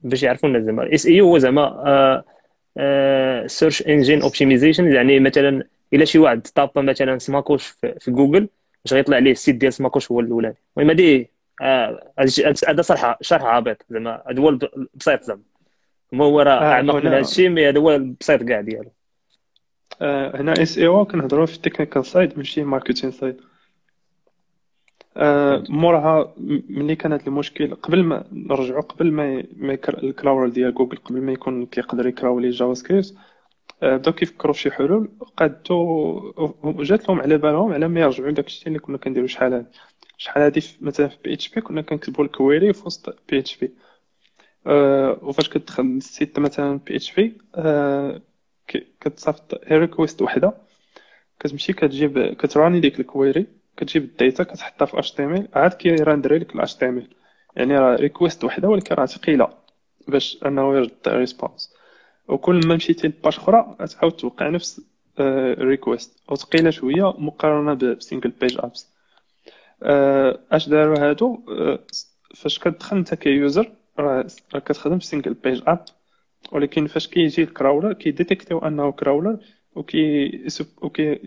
[0.00, 0.82] باش يعرفوا الناس زعما.
[0.82, 2.24] ال SEO هو زعما
[3.46, 7.66] search engine optimization يعني مثلا إلا شي واحد tapa مثلا Smakosh
[8.00, 8.48] في جوجل
[8.84, 10.56] باش غيطلع عليه ال site ديال Smakosh هو الأولاني.
[10.78, 11.30] المهم هادي
[12.68, 14.22] هذا صراحة شرح عابط زعما.
[14.30, 15.42] هذا هو البسيط زعما.
[16.14, 18.90] هو راه اعمق من هادشي mais هذا هو البسيط كاع ديالو.
[20.00, 23.40] آه، هنا SEO كنهضروا في ال technical side ماشي marketing side.
[25.16, 26.34] آه، موراها
[26.68, 31.20] ملي كان هذا المشكل قبل ما نرجعوا قبل ما ما ال crawl ديال جوجل قبل
[31.20, 33.14] ما يكون كيقدر ي crawlي JavaScript
[33.82, 38.46] آه، بداو كيفكروا في شي حلول قادو جات لهم على بالهم على ما يرجعوا لداك
[38.46, 39.66] الشيء اللي كنا كنديروا شحال هادي
[40.18, 43.74] شحال هادي مثلا في PHP كنا كنكتبوا ال query في وسط PHP
[45.22, 47.38] وفاش كتدخل ال site مثلا PHP
[49.00, 50.52] كتصيفط request وحده.
[51.40, 55.34] كتمشي كتجيب كت runي ديك ال query كتجيب ال data كتحطها في اتش تي إم
[55.34, 57.08] إل عاد كيراندري لك الاتش تي إم إل.
[57.56, 59.48] يعني راه request وحده ولكن راه ثقيلة
[60.08, 61.74] باش أنه يرد response
[62.28, 64.80] وكل ما مشيتي ل page أخرى غتعاود توقع نفس
[65.20, 68.88] ال request أو ثقيله شوية مقارنة ب single page apps
[70.52, 71.78] اش داروا هادو؟ آه،
[72.34, 75.84] فاش كتدخل انت ك user راه كتخدم single page app
[76.52, 79.38] ولكن فاش كيجي ال crawler كي détectيو انه crawler
[79.74, 80.46] وكي
[80.82, 81.20] وكي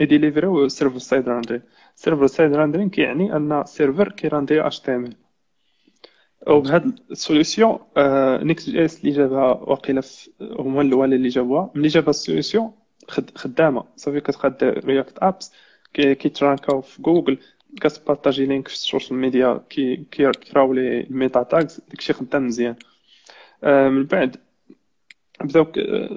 [0.00, 1.62] ي deliverيو server side rendering
[1.94, 5.16] server side rendering كيعني ان server كي renderي HTML
[6.48, 7.78] وبهاد ال solution
[8.42, 10.02] Next.js اللي جابها واقيلا
[10.40, 11.70] هما الأول اللي جابوها.
[11.74, 12.72] ملي جابها ال solution
[13.34, 13.84] خدامة.
[13.96, 15.52] صافي كتقاد React apps
[15.94, 17.38] كيت rankاو في جوجل
[17.80, 22.46] كت partagي link في ال social media كي كي crawlي ال meta tags داكشي خدام
[22.46, 22.74] مزيان.
[22.74, 22.91] آه،
[23.64, 24.36] من بعد.
[25.40, 25.64] بداو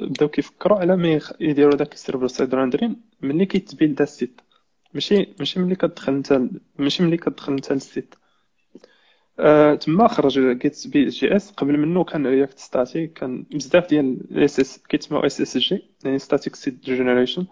[0.07, 4.41] بداو كيفكروا على ما يديروا داك ال server side rendering ملي كيت buildا ال site.
[4.93, 6.41] ماشي ماشي ملي كتدخل انت
[6.79, 8.15] ماشي ملي كتدخل انت لل site
[9.39, 11.51] آه تما خرج Gatsby.js.
[11.51, 16.85] قبل منه كان React Static كان بزاف ديال ال SS كيتسموا SSG يعني static site
[16.85, 17.45] generation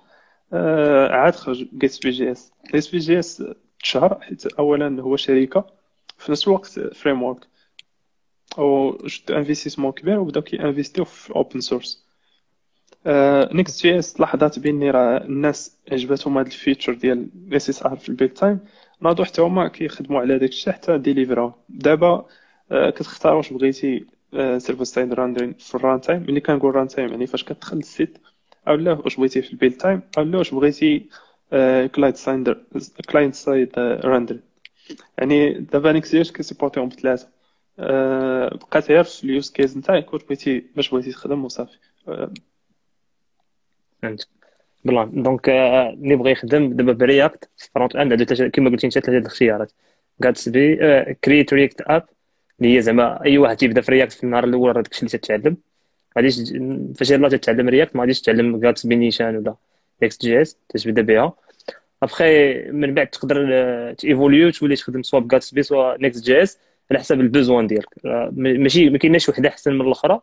[0.53, 2.51] آه عاد خرج جيتس بي جي اس.
[2.71, 3.43] جيتس بي جي اس
[3.79, 5.65] تشهر حيت اولا هو شركه
[6.17, 7.47] في نفس الوقت framework
[8.57, 12.03] أو شدو investissement كبير وبداو كي investيو في open source
[13.53, 18.59] Next.js لاحظت باني راه الناس عجبتهم هاد ال feature ديال SSR في ال build time
[19.01, 22.25] ناضو حتى هما كيخدموا على داك الشيء حتى deliverاو دابا
[22.71, 24.05] كتختار واش بغيتي
[24.57, 28.17] server side rendering في ال runtime ملي كنقول runtime يعني فاش كتدخل لل site
[28.67, 31.09] أو لا واش بغيتي في ال build time أو لا واش بغيتي
[31.95, 32.55] client side
[33.09, 34.41] client side rendering
[35.17, 37.27] يعني دابا Next.js كي supportيهم بثلاثه
[37.77, 41.77] بقات غير في ال use case نتاعك كنت بغيتي باش بغيتي تخدم وصافي
[44.01, 44.27] فهمت.
[44.85, 49.17] بلان donc اللي بغى يخدم دابا ب React front end عنده كما قلتي انت ثلاثة
[49.17, 49.71] الاختيارات
[50.25, 50.75] Gatsby
[51.23, 52.05] Create React App
[52.59, 55.57] اللي هي زعما أي واحد تيبدا في React في النهار الأول راه داكشي اللي تتعلم.
[56.17, 56.35] غاديش
[56.95, 59.55] فاش يلاه تتعلم React ما غاديش تعلم Gatsby نيشان ولا
[60.03, 61.33] Next.js تبدا بها.
[62.03, 66.59] ابخي من بعد تقدر ت évoluer تولي تخدم soit ب Gatsby soit Next.js
[66.91, 67.87] على حسب ال besoin ديالك.
[68.33, 70.21] ماشي ما كايناش وحدة أحسن من الأخرى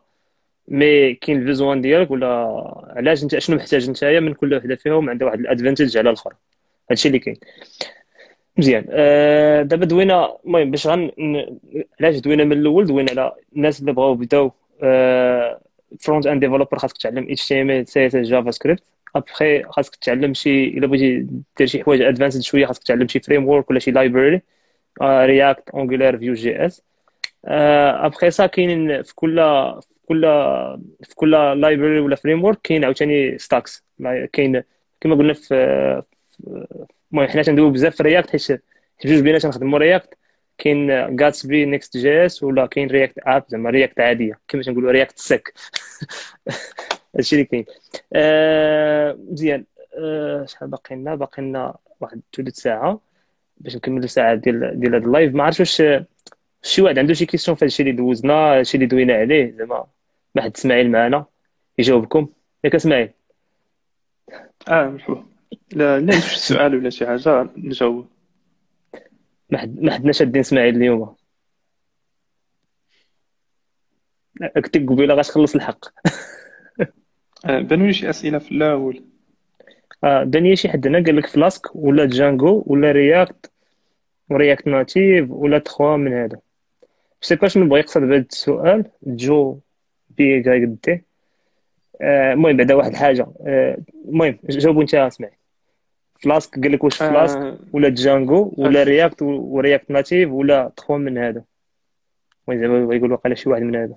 [0.67, 2.27] mais كاين ال besoin ديالك ولا
[2.95, 6.33] علاش انت شنو محتاج نتايا من كل وحدة فيهم عندها واحد ال advantage على الأخرى.
[6.89, 7.35] هادشي اللي كاين.
[8.57, 8.85] مزيان.
[8.89, 11.11] آه دابا دوينا المهم باش غن
[12.01, 14.51] علاش دوينا من الأول؟ دوينا على الناس اللي بغاو يبداو
[15.99, 18.83] front end developer خاصك تعلم اتش تي ام ال سي اس اس جافا سكريبت
[19.15, 23.69] ابخي خاصك تعلم شي إلا بغيتي دير شي حوايج advanced شوية خاصك تعلم شي framework
[23.69, 24.41] ولا شي library
[25.01, 26.83] React Angular Vue.js
[27.45, 29.35] après ça كاينين في كل
[29.81, 30.21] في كل
[31.03, 33.85] في كل library ولا framework كاين عاوتاني stacks
[34.33, 34.63] كاين
[35.01, 36.03] كما قلنا في
[37.11, 38.63] المهم حنا تندويو بزاف في React حيت
[39.05, 40.17] جوج بينا تنخدموا React
[40.57, 44.39] كاين Gatsby Next.js ولا كاين React app زعما React عادية.
[44.47, 45.53] كما تنقولوا رياكت سك
[47.15, 47.65] هادشي اللي كاين.
[48.13, 49.65] آه مزيان.
[49.99, 52.99] آه شحال باقي لنا؟ باقي لنا واحد ثلث ساعة.
[53.63, 55.33] باش نكملوا ساعه ديال ديال هذا اللايف.
[55.33, 56.03] ما عرفتش واش
[56.63, 59.51] شي واحد عنده شي question في هادشي اللي دوزنا هادشي اللي دوينا عليه.
[59.51, 59.87] زعما
[60.35, 61.25] ما حد إسماعيل معنا
[61.77, 62.27] يجاوبكم.
[62.63, 63.09] ياك إسماعيل.
[64.67, 65.25] آه مرحبا.
[65.73, 68.07] لا لا شي سؤال ولا شي حاجة نجاوب.
[69.49, 71.15] ما حد ما حدنا شادين إسماعيل اليوم.
[74.55, 75.85] قلت قبيلة غتخلص الحق.
[77.45, 79.10] آه، بانوا لي شي أسئلة في الأول.
[80.03, 83.51] آه بان شي حد هنا قال لك Flask ولا Django ولا React
[84.29, 86.39] و React Native ولا تخوا من هذا.
[87.21, 88.85] sais pas شنو بغا يقصد بهذا السؤال.
[89.03, 89.59] جو
[90.09, 91.03] بي كاي دي
[92.01, 93.27] آه، المهم بعدا واحد الحاجة.
[93.45, 95.31] آه، المهم جاوبوا انت إسماعيل.
[96.19, 97.57] Flask قال لك واش Flask آه.
[97.73, 101.43] ولا Django ولا React و React Native ولا تخوا من هذا.
[102.47, 103.95] المهم زعما يقول واقيلا شي واحد من هذا.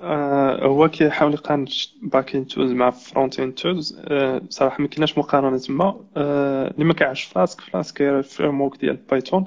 [0.00, 1.64] آه هو كيحاول يقارن
[2.02, 6.04] back end tools مع front end tools آه صراحة ما كايناش مقارنة تما.
[6.16, 9.44] آه اللي ما كيعرفش Flask Flask هي ال framework ديال Python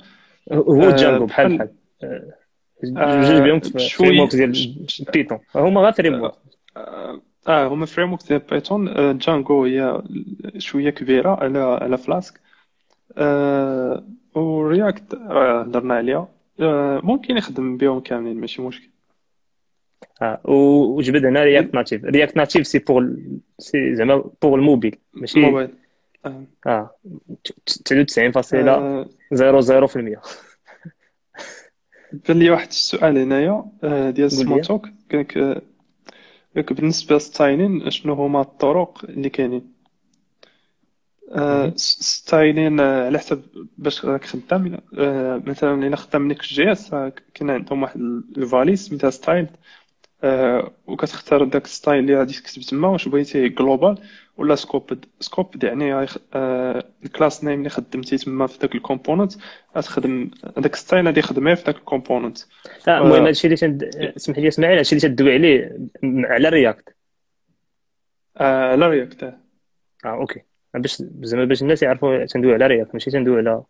[0.52, 1.76] هو آه، Django بحال بحال-
[2.84, 6.34] جوج شوية- framework ديال Python هما غير framework
[7.48, 10.02] آه هما framework ديال Python Django هي
[10.58, 12.40] شوية كبيرة على على Flask
[14.36, 16.28] و React هضرنا عليها.
[17.04, 18.90] ممكن يخدم بهم كاملين ماشي مشكل.
[20.22, 23.16] آه وجبد هنا React Native React Native c'est pour
[23.60, 25.70] c'est زعما pour ال mobile ماشي موبايل
[26.26, 26.44] آه.
[26.68, 26.96] آه.
[27.90, 30.20] 99.0 آه، 00%
[32.28, 34.32] بان لي واحد السؤال هنايا آه، ديال.
[34.32, 35.62] سموتوك قالك آه،
[36.56, 39.74] قالك بالنسبة للستايلين شنو هما الطرق اللي كاينين؟
[41.32, 43.42] آه، ستايلين آه، على حسب
[43.78, 48.00] باش راك خدام آه، مثلا إلا خدام نيكس جي اس آه، كاين عندهم واحد
[48.38, 49.50] الفاليس سميتها ستايل آه،
[50.88, 53.98] وكتختار داك الستايل اللي غادي تكتب تما واش بغيتي جلوبال
[54.38, 58.82] ولا scope scope يعني غيخ- آه، ال class name اللي خدمتي تما في داك ال
[58.82, 59.34] component
[59.78, 62.38] غتخدم داك ال style غادي يخدم في داك ال component
[62.88, 63.84] آه المهم هادشي اللي تند...
[63.96, 66.96] اسمح لي اسماعيل هادشي اللي تدوي عليه على React
[68.38, 69.40] آه لا React آه.
[70.06, 70.42] أوكي.
[70.74, 73.64] باش زعما باش الناس يعرفوا تندوي على React ماشي تندوي على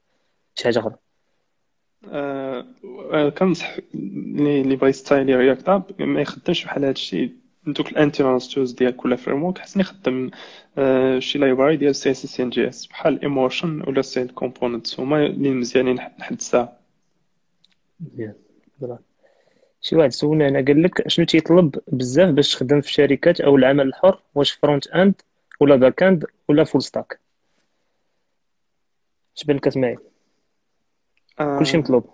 [0.56, 0.96] شي حاجة أخرى.
[2.12, 2.66] آه
[3.12, 7.32] آه، كنصح اللي اللي بغا يستايلي React app ما يخدمش بحال هادشي
[7.68, 10.32] دوك ال internal tools ديال كل framework حسن يخدم
[10.78, 15.96] آه شي library ديال CSS in JS بحال Emotion ولا Styled Components هما اللي مزيانين
[15.96, 16.42] لحد
[18.00, 18.34] مزيان.
[19.82, 23.88] شي واحد سولنا هنا قال لك شنو تيطلب بزاف باش تخدم في الشركات أو العمل
[23.88, 25.14] الحر واش front end
[25.60, 27.20] ولا back end ولا full stack
[29.38, 29.98] اش بان لك اسماعيل
[31.40, 31.60] آه.
[31.60, 32.10] كلشي مطلوب.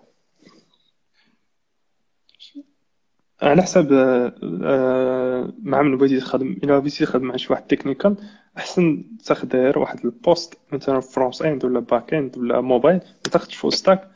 [3.42, 8.16] على حسب آه، آه، مع من بغيتي تخدم إلا بغيتي تخدم مع شي واحد technical
[8.58, 13.30] أحسن تاخد غير واحد ال post مثلا front end ولا back end ولا موبايل ما
[13.32, 14.10] تاخدش full stack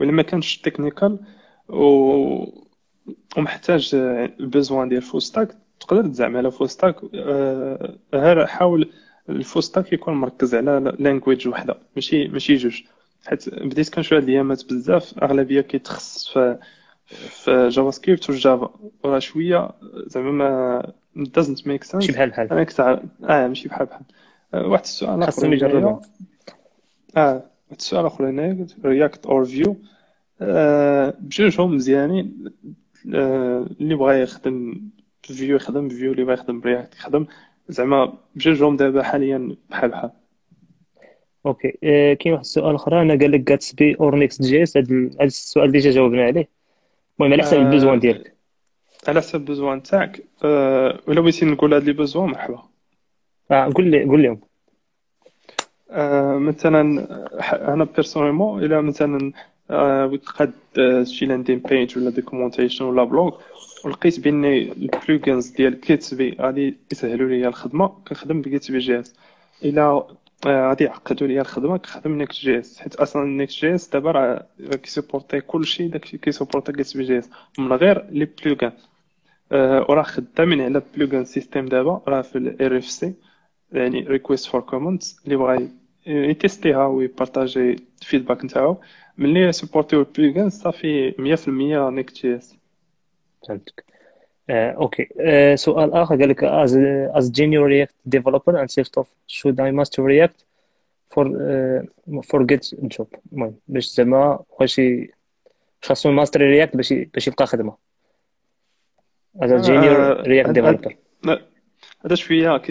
[0.00, 1.18] ولا ما كانش technical
[1.68, 2.60] و
[3.36, 8.92] ومحتاج آه، ال besoin ديال full stack تقدر تزعم على full stack آه، غير حاول
[9.28, 12.82] ال full stack يكون مركز على language وحده ماشي ماشي جوج.
[13.26, 15.18] حيت بديت كنشوف هاد الأيامات بزاف.
[15.22, 16.58] أغلبية كيتخصص في
[17.06, 18.70] في JavaScript وال Java
[19.04, 19.70] وراه شوية
[20.06, 22.30] زعما ما doesn't make ماشي sense بحال.
[22.30, 22.98] بحال انك تع...
[23.24, 24.02] آه ماشي بحال بحال.
[24.66, 26.00] واحد السؤال آخر خاصهم يجربوا هنايا.
[27.16, 27.32] آه
[27.68, 28.66] واحد السؤال آخر هنايا.
[28.84, 29.76] React or Vue
[30.42, 32.44] آه، بجوجهم مزيانين.
[33.14, 34.80] آه، اللي بغى يخدم
[35.22, 37.26] Vue يخدم Vue اللي بغى يخدم ب React يخدم.
[37.68, 40.10] زعما بجوجهم دابا حاليا بحال بحال.
[41.46, 41.78] أوكي.
[41.84, 46.24] آه، كاين واحد السؤال اخر أنا قال لك Gatsby or Next.js هذا السؤال déjà جاوبنا
[46.24, 46.48] عليه.
[47.20, 48.34] المهم على حسب ال besoin ديالك.
[49.08, 50.24] على حسب ال besoin تاعك.
[50.44, 52.62] أه ولا بغيتي نقول هاد les besoins مرحبا.
[53.50, 54.40] آه قول لي قول لهم.
[55.90, 56.82] أه مثلا
[57.74, 59.32] أنا personnellement إلى مثلا
[59.70, 60.52] بغيت نقاد
[61.06, 63.38] شي landing page ولا documentation ولا blog
[63.84, 69.14] ولقيت بأن ال plugins ديال Gatsby غادي يسهلوا لي الخدمة كنخدم ب Gatsby.js
[69.64, 70.02] إلى
[70.46, 76.72] غادي يعقدوا لي الخدمة كنخدم Next.js حيت أصلا Next.js دابا راه كيسوبورتي كلشي داكشي كيسوبورتي
[76.72, 78.72] Gatsby.js من غير les plugins
[79.88, 83.14] وراه خدامين على plugin system دابا راه في ال RFC
[83.72, 85.68] يعني request for comments اللي بغا
[86.06, 88.80] يتيستيها ويبارطاجي ال feedback نتاعو.
[89.18, 92.56] ملي سبورتيو ال plugin صافي 100% Next.js
[93.48, 93.84] فهمتك.
[93.88, 93.89] آه،
[94.50, 95.08] أوكي.
[95.20, 96.70] آه، سؤال آخر قال لك as
[97.16, 100.44] as junior react developer and self taught should I master react
[101.14, 103.06] for uh, for get job?
[103.32, 104.80] المهم باش زعما واش
[105.82, 107.76] خاصو master React باش باش يلقى خدمة.
[109.38, 110.94] As a junior react developer.
[112.04, 112.62] هذا شوية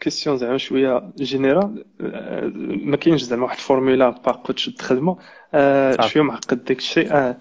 [0.00, 1.84] question زعما شوية général
[2.84, 5.18] ما كاينش زعما واحد الفورمولا باق تشد خدمه
[6.00, 7.36] شوية معقد داك الشيء آه،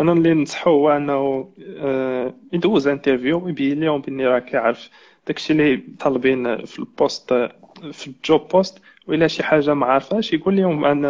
[0.00, 4.90] أنا اللي ننصحو هو أنه آه، يدوز interview ويبين لهم باني راه كيعرف
[5.26, 7.32] داكشي اللي طالبين في ال poste
[7.92, 11.08] في ال job post وإلا شي حاجة ما عارفاش يقول لهم أنه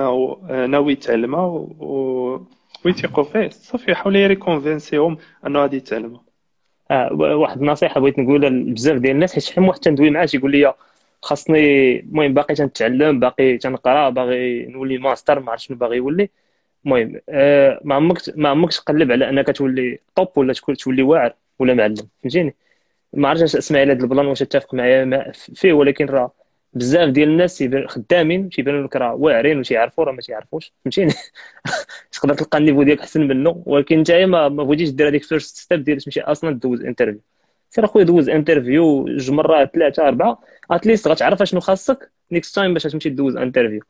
[0.51, 2.47] آه، ناوي يتعلمها و
[2.85, 3.49] ويثيقوا فيه.
[3.49, 6.23] صافي يحاول يري convainc يهم أنه غادي يتعلمها
[6.91, 10.75] آه واحد النصيحة بغيت نقولها لبزاف ديال الناس حيت شحال واحد تندوي معاه يقول لي
[11.23, 16.29] خاصني المهم باقي تنتعلم باقي تنقرا باغي نولي ماستر ما عرفتش شنو باغي يولي.
[16.87, 21.75] المهم آه ما عمرك ما عمرك تقلب على أنك تولي top ولا تولي واعر ولا
[21.75, 22.55] معلم فهمتيني؟
[23.12, 26.33] ما عرفتش اسماعيل هذا البلان واش تتفق معايا فيه ولكن راه
[26.75, 31.12] بزاف ديال الناس خدامين تيبانوا لك راه واعرين وتيعرفوا راه ما تيعرفوش فهمتيني؟
[32.12, 35.57] تقدر تلقى ال niveau ديالك أحسن منه ولكن انت ما ما بغيتيش دير هذيك first
[35.57, 37.20] step ديال تمشي أصلا دوز interview
[37.71, 42.72] سير أخويا دوز interview جوج مرات ثلاثة أربعة at least غتعرف شنو خاصك next time
[42.73, 43.83] باش تمشي دوز interview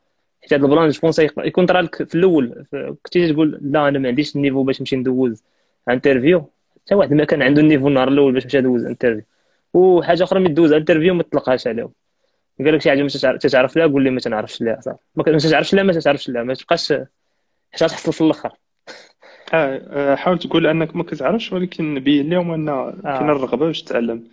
[0.43, 2.67] حيت هذا البلان ديجا يكون طرا لك في الأول
[3.03, 5.43] كنتي تقول لا أنا ما عنديش ال niveau باش نمشي ندوز
[5.89, 6.51] interview.
[6.87, 9.25] حتى واحد ما كان عنده ال niveau النهار الأول باش مشى يدوز interview.
[9.75, 11.93] وحاجة أخرى من دوز interview ما تطلقهاش عليهم.
[12.59, 14.99] قال لك شي حاجة ما تتعرف لها قول لي ما تنعرفش لها صافي.
[15.15, 17.07] ما تتعرفش لها ما تتعرفش لها ما تبقاش حتى
[17.89, 18.53] تحصل في الآخر.
[19.55, 22.91] آه،, آه حاول تقول أنك ما كتعرفش ولكن بين لهم ان آه.
[23.03, 24.25] كاين الرغبة باش تتعلم.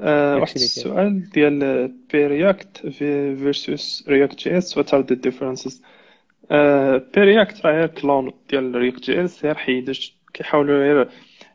[0.00, 5.82] آه واحد السؤال ديال Preact versus React JS what are the differences
[7.14, 11.08] Preact راه clone ديال React JS غير حيدش كيحاولوا غير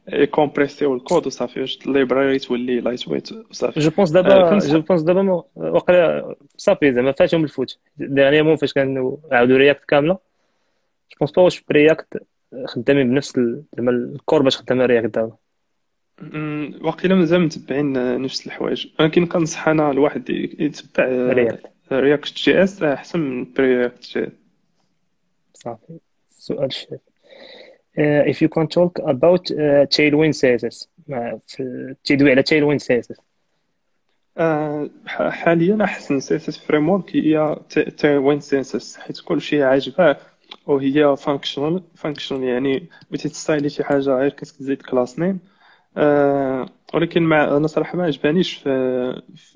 [0.08, 4.60] ي compress يو ال code وصافي واش ال library تولي lightweight وصافي je pense دابا
[4.60, 7.80] je pense دابا واقيلا صافي زعما فاتهم الفوت.
[7.98, 10.14] dernièrement فاش كانوا عاودوا React كاملة.
[10.14, 12.24] je pense pas واش Preact
[12.66, 13.40] خدامين بنفس
[13.78, 15.36] زعما ال core باش خدامين React دابا.
[16.82, 18.88] واقيلا مازال متبعين نفس الحوايج.
[19.00, 21.06] ولكن كنصح أنا الواحد يتبع
[21.92, 24.32] React JS أحسن من Preact JS
[25.54, 26.00] صافي.
[26.30, 26.90] سؤال الشيخ
[27.98, 30.88] uh, if you can talk about uh, Tailwind CSS
[32.04, 33.18] تدوي على Tailwind CSS
[34.40, 37.56] uh, حاليا أحسن CSS framework هي
[37.98, 40.18] Tailwind CSS حيت كلشي عاجباه
[40.68, 45.40] وهي functional functional يعني بغيتي ت style ي شي حاجة غير كتزيد class name
[45.98, 48.70] أه ولكن مع أنا صراحة ما عجبانيش في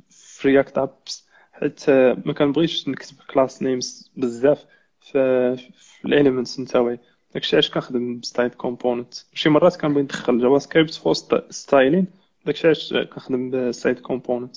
[0.10, 1.90] في React apps حيت
[2.26, 4.66] ما كنبغيش نكتب class names بزاف
[5.02, 7.00] في, في ال elements نتاعي
[7.34, 12.08] داكشي علاش كنخدم ب styled component شي مرات كنبغي ندخل JavaScript في وسط styling
[12.46, 14.56] داكشي علاش كنخدم ب styled component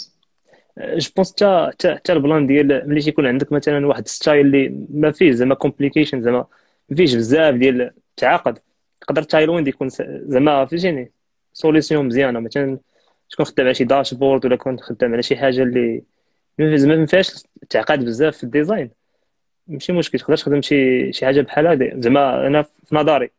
[0.78, 5.32] je pense حتى حتى البلان ديال ملي تيكون عندك مثلا واحد style اللي ما فيه
[5.32, 6.46] زعما complication زعما
[6.88, 8.58] ما فيهش بزاف ديال التعقاد
[9.00, 9.88] تقدر Tailwind يكون
[10.26, 11.12] زعما فهمتيني
[11.52, 12.40] solution مزيانة.
[12.40, 12.78] مثلا
[13.30, 16.02] تكون خدام على شي dashboard ولا كنت خدام على شي حاجة اللي
[16.58, 18.90] ما فيهاش تعقاد بزاف في ال design.
[19.68, 21.92] ماشي مشكل تقدر تخدم شي شي حاجة بحال هادي.
[21.96, 23.30] زعما أنا في نظري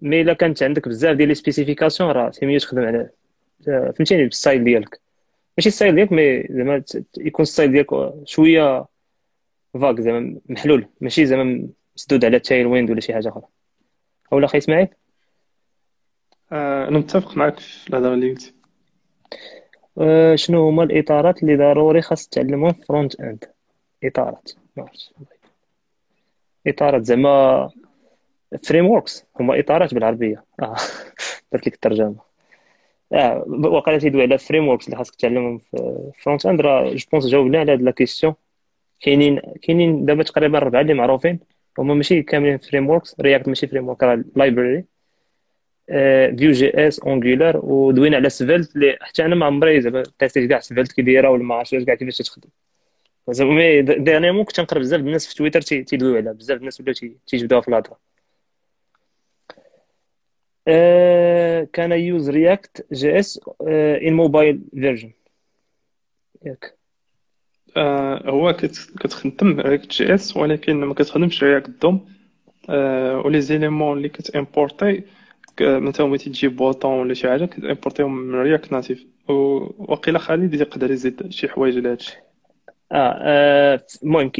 [0.00, 3.10] mais إلا كانت عندك بزاف ديال les spécifications راه سي تخدم على
[3.66, 5.00] فهمتيني بال style ديالك.
[5.58, 6.82] ماشي ال style ديالك mais زعما
[7.18, 8.86] يكون ال style ديالك شوية
[9.74, 10.86] vague زعما محلول.
[11.00, 13.44] ماشي زعما مسدود على Tailwind ولا شي حاجة أخرى.
[14.32, 14.88] أولا أخي اسماعيل
[16.52, 18.54] آه أنا متفق معك في الهضرة اللي قلتي.
[19.98, 23.44] آه شنو هما الإطارات اللي ضروري خاص تعلمهم front end؟
[24.04, 24.52] إطارات.
[26.66, 27.68] إطارات زعما
[28.68, 30.44] frameworks هما إطارات بالعربية.
[30.62, 30.76] آه
[31.52, 32.16] درت لك الترجمة.
[33.12, 36.60] آه وقال تيدوي على frameworks اللي خاصك تعلمهم في front end.
[36.60, 38.34] راه je pense جاوبنا على هاد la question
[39.00, 41.40] كاينين كاينين دابا تقريبا ربعة اللي معروفين.
[41.78, 44.84] هما ماشي كاملين frameworks React ماشي framework راه library
[46.38, 50.60] Vue JS Angular ودوينا على Svelte اللي حتى أنا ما عمري زعما test يت كاع
[50.60, 52.48] Svelte كي دايره ولا ما عرفتش كاع كيفاش تخدم.
[53.30, 56.94] زعما mais dernièrement كنت نقرا بزاف الناس في تويتر تيدويو عليها بزاف الناس ولاو
[57.26, 57.98] تيجبدوها في الهضرة.
[61.72, 65.12] can use React JS in mobile version
[66.44, 66.76] ياك.
[68.26, 72.08] هو كتخدم React JS ولكن ما كتخدمش React DOM.
[73.24, 75.02] و les éléments اللي كت import ي
[75.62, 80.54] مثلا بغيتي تجيب bouton ولا شي حاجة كت import يهم من React Native وقيلا خالد
[80.54, 82.16] يقدر يزيد شي حوايج لهادشي
[82.92, 84.30] آه المهم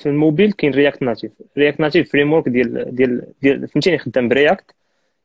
[0.00, 4.74] في الموبيل كاين React Native React Native framework ديال ديال ديال فهمتيني خدام ب React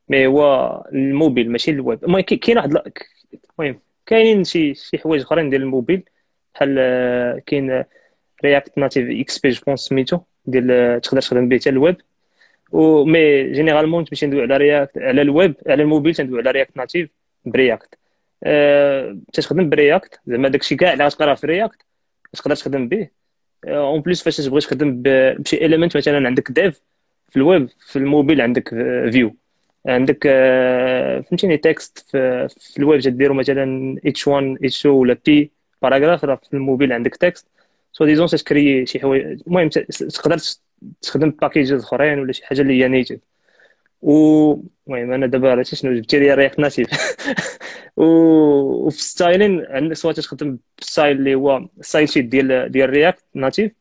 [0.10, 2.78] mais هو الموبيل ماشي الويب المهم كاين واحد
[3.60, 6.04] المهم كاينين شي شي حوايج أخرين ديال الموبيل
[6.56, 6.76] بحال
[7.46, 7.84] كاين
[8.46, 11.98] React Native Expo سميتو ديال تقدر تخدم به حتى الويب
[12.74, 17.10] و mais généralement تمشي ندوي على React على الويب على الموبيل تندوي على React Native
[17.46, 18.00] ب React
[18.44, 21.86] أه تخدم ب React زعما داكشي كاع اللي غتقرا في React
[22.34, 23.10] تقدر تخدم به
[23.68, 26.82] en plus فاش تبغي تخدم بشي element مثلا عندك div
[27.30, 28.70] في الويب في الموبيل عندك
[29.12, 29.36] فيو
[29.86, 30.28] عندك
[31.30, 35.52] فهمتيني text في, في الويب تديرو مثلا h1 h2 ولا p
[35.82, 37.48] paragraphe في الموبيل عندك text
[37.92, 40.38] sous-disant تكري شي حوايج المهم تقدر
[41.02, 43.20] تخدم packages أخرين ولا شي حاجة اللي هي native
[44.02, 44.54] و
[44.88, 46.90] المهم أنا دابا عرفتي شنو جبتي لي؟ React Native
[47.98, 48.04] و...
[48.88, 53.72] وفي styling عندك سواء تخدم بال style اللي هو StyleSheet ديال ديال React Native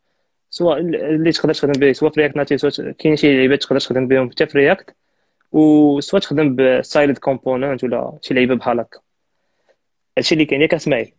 [0.49, 4.07] سواء اللي تقدر تخدم به سواء في React Native سواء كاين شي لعيبات تقدر تخدم
[4.07, 4.95] بهم حتى في React
[5.51, 8.99] وسواء تخدم ب styled component ولا شي لعيبة بحال هكا.
[10.17, 11.13] هادشي اللي كاين ياك إسماعيل.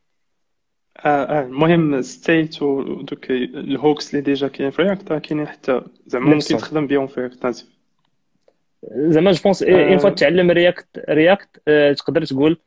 [0.98, 6.26] آه آه المهم state ودوك ال hooks اللي déjà كاين في رياكت كاينين حتى زعما
[6.26, 7.66] ممكن تخدم بهم في React Native
[8.94, 11.60] زعما je pense une fois تعلم React React
[11.96, 12.58] تقدر تقول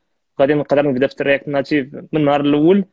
[0.41, 2.85] غادي نقدر نبدا في React Native من النهار الأول.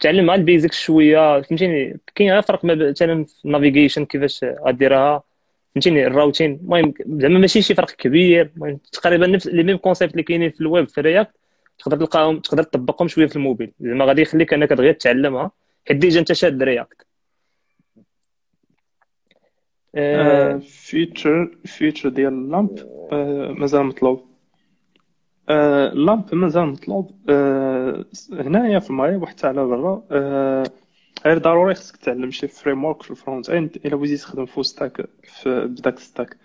[0.00, 5.22] تعلم مع ال basics شوية فهمتيني؟ كاين غير فرق مثلا في ال navigation كيفاش غديرها
[5.74, 10.12] فهمتيني؟ ال routing المهم زعما ماشي شي فرق كبير المهم تقريبا نفس les mêmes concepts
[10.12, 11.34] اللي كاينين في الويب في React
[11.78, 13.72] تقدر تلقاهم تقدر تطبقهم شوية في الموبيل.
[13.80, 15.50] زعما غادي يخليك أنك دغيا تعلمها.
[15.88, 17.06] حيت déjà أنت شاد React
[20.60, 22.78] future future ديال ال LAMP
[23.58, 24.26] مازال مطلوب.
[25.50, 27.30] ال LAMP مازال مطلوب.
[28.32, 30.02] هنايا في المغرب وحتى على برا.
[31.26, 35.08] غير ضروري خصك تعلم شي framework في ال front end إلا بغيتي تخدم full stack
[35.22, 36.36] في بداك stack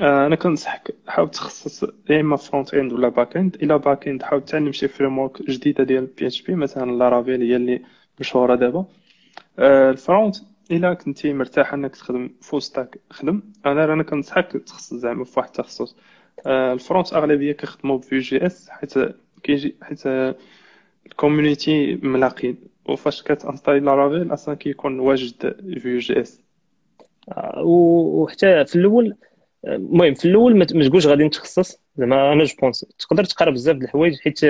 [0.00, 4.44] أنا كنصحك حاول تخصص يا إما front end ولا back end الا back end حاول
[4.44, 7.82] تعلم شي framework جديدة ديال PHP مثلا Laravel هي اللي
[8.20, 8.84] مشهورة دابا.
[9.58, 10.36] ال front
[10.70, 13.42] إلا كنتي مرتاح أنك تخدم full stack خدم.
[13.66, 15.96] انا رانا كنصحك تخصص زعما في واحد التخصص.
[16.46, 18.94] ال front أغلبية كيخدموا ب Vue JS حيت
[19.42, 20.02] كيجي حيت
[21.06, 22.56] ال community ملاقين.
[22.88, 26.42] وفاش كت installي Laravel أصلا كيكون واجد Vue JS
[27.64, 29.16] وحتى في الأول
[29.66, 31.80] المهم في الأول ما تقولش غادي نتخصص.
[31.96, 34.40] زعما أنا je pense تقدر تقرا بزاف د الحوايج حيت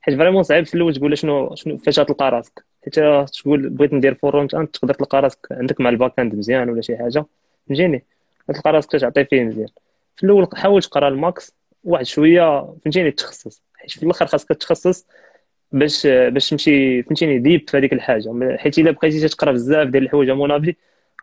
[0.00, 2.64] حيت vraiment صعيب في الأول تقول شنو شنو فاش غتلقى راسك.
[2.84, 2.94] حيت
[3.32, 6.80] تقول بغيت ندير front end تقدر تلقى راسك عندك مع ال back end مزيان ولا
[6.80, 7.26] شي حاجة.
[7.68, 8.04] فهمتيني؟
[8.48, 9.68] تلقى راسك تعطي فيه مزيان.
[10.16, 13.62] في الأول حاول تقرا ال max واحد شوية فهمتيني؟ تخصص.
[13.74, 15.06] حيت في الأخر خاصك تخصص
[15.72, 18.56] باش باش تمشي فهمتيني deep في هذيك الحاجة.
[18.56, 20.74] حيت إلا بقيتي تقرا بزاف ديال الحوايج مونافي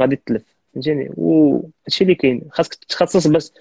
[0.02, 0.53] غادي تلف.
[0.74, 3.54] فهمتيني؟ وهادشي اللي كاين خاصك تخصص بس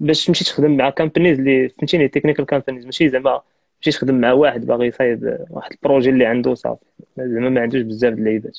[0.00, 3.40] باش تمشي تخدم مع companies اللي فهمتيني technical companies ماشي زعما
[3.82, 6.84] تمشي تخدم مع واحد باغي يصايب واحد ال projet اللي عنده صافي.
[7.18, 8.58] زعما ما عندوش بزاف د اللعيبات.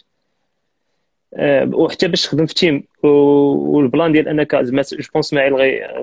[1.33, 5.55] أه وحتى باش تخدم في team وال plan ديال أنك زعما je pense اسماعيل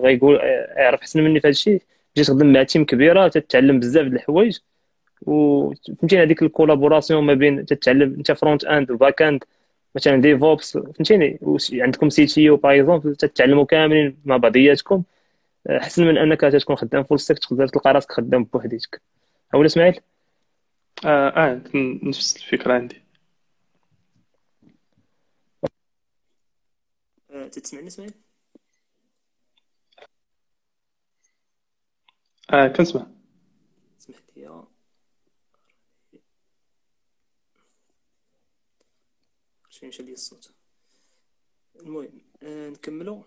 [0.02, 0.36] غيقول
[0.76, 1.82] يعرف احسن مني في هذا الشيء
[2.14, 4.58] تجي تخدم مع team كبيرة تتعلم بزاف د الحوايج.
[5.22, 9.44] وفهمتيني هذيك ال collaboration ما بين تتعلم أنت front end و back end
[9.96, 11.38] مثلا DevOps فهمتيني
[11.72, 15.02] عندكم CTO par exemple تتعلموا كاملين مع بعضياتكم.
[15.70, 19.02] احسن من أنك تكون خدام full stack تقدر تلقى راسك خدام بوحديتك.
[19.54, 20.00] اولا إسماعيل؟
[21.04, 21.62] أه أه
[22.02, 23.02] نفس الفكرة عندي.
[27.30, 28.14] آه، تسمعني إسماعيل؟
[32.50, 33.06] أه كنسمع
[33.98, 34.65] سمح لي
[39.76, 40.52] شوية مشى لي الصوت.
[41.80, 43.24] المهم آه نكملو.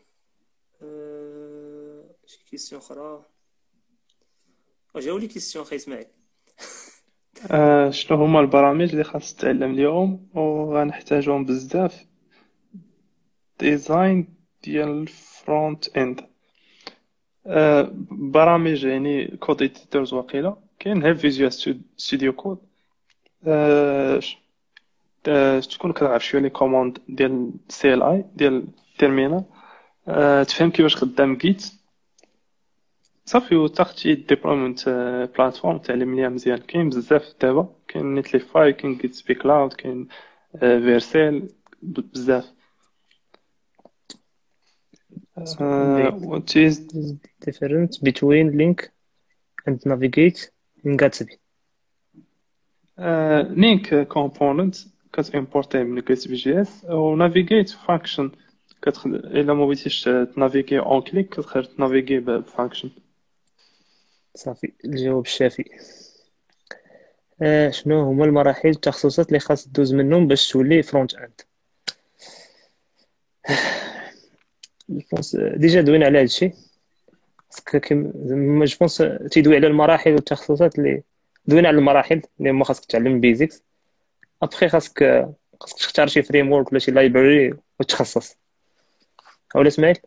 [0.82, 3.26] آه شي كيسيون أخرى؟
[4.96, 6.08] جاولي question أخي إسماعيل.
[7.52, 12.06] آه شنو هما البرامج اللي خاص تتعلم اليوم؟ وغنحتاجهم بزاف.
[13.60, 16.30] design ديال ال front end
[17.46, 20.58] آه برامج يعني code editors واقيلا.
[20.80, 21.54] كاين غير Visual
[21.98, 22.58] Studio Code
[23.48, 24.20] آه
[25.72, 29.44] تكون كتعرف شوية les commandes ديال CLI ديال ال terminal
[30.08, 31.74] آه تفهم كيفاش خدام Git
[33.26, 34.90] صافي وتاخدي deployment
[35.38, 36.58] platform تعلم ليها مزيان.
[36.58, 37.76] كاين بزاف دابا.
[37.88, 40.08] كاين Netlify كاين Gatsby Cloud كاين
[40.60, 41.50] Vercel
[41.82, 42.46] بزاف.
[45.40, 48.90] What is the difference between link
[49.66, 50.52] and navigate
[50.84, 51.36] in Gatsby.
[53.64, 54.76] link component
[55.14, 58.30] كتimportي من Gatsby JS و navigate function.
[58.82, 60.04] كتخل الا ما بغيتيش
[60.36, 62.90] ت navigateي on click كتخرج ت navigateي ب function
[64.36, 65.66] صافي الجواب الشافي
[67.42, 71.42] آه شنو هما المراحل التخصصات اللي خاص دوز منهم باش تولي front end
[75.60, 76.52] déjà دوينا على هادشي.
[78.26, 81.04] زعما je pense تيدوي على المراحل والتخصصات اللي
[81.46, 83.64] دوينا على المراحل اللي هما خاصك تعلم basics
[84.42, 85.28] après خاصك
[85.62, 88.38] خاصك تختار شي frame ولا شي library وتخصص.
[89.56, 89.98] أولا إسماعيل؟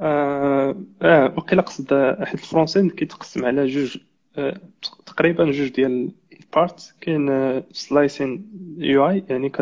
[0.00, 3.98] آه آه وقيلا قصد حيت ال front كيتقسم على جوج
[4.36, 4.60] آه
[5.06, 9.52] تقريبا جوج ديال ال part كاين slicing UI يعني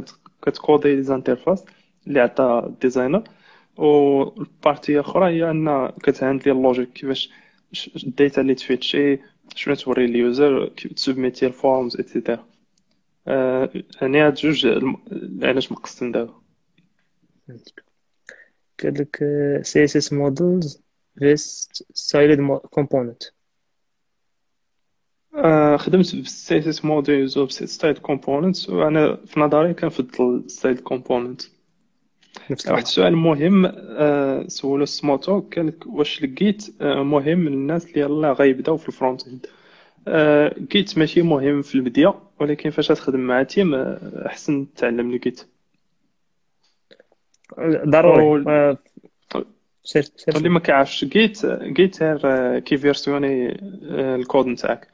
[0.43, 1.65] كت codeي les interfaces
[2.07, 3.25] اللي عطا ال designer
[3.77, 7.31] وال partie أخرى هي أن كت handleي ال logique كيفاش
[8.07, 9.21] ال data اللي ت fetchي
[9.55, 12.47] شنو توري ال user كيف تسوبميتي الفورمز اتسيتيرا
[13.27, 14.67] يعني هاد جوج
[15.43, 16.43] علاش مقسم دابا؟
[18.83, 19.19] قال لك
[19.63, 20.83] CSS modules
[21.95, 23.23] styled component
[25.77, 31.43] خدمت بال CSS modules styled component وأنا في نظري كنفضل styled component
[32.51, 38.33] واحد السؤال مهم آه سولو سموتو قال لك واش لقيت آه مهم للناس اللي يلاه
[38.33, 39.47] غيبداو في ال front end
[40.09, 45.47] آه Git ماشي مهم في البداية ولكن فاش تخدم مع team آه أحسن تعلم الجيت
[47.85, 48.77] ضروري.
[49.85, 50.37] سير سير.
[50.37, 53.59] اللي ما كيعرفش Git Git غير كي versionner
[54.15, 54.89] ال code نتاعك.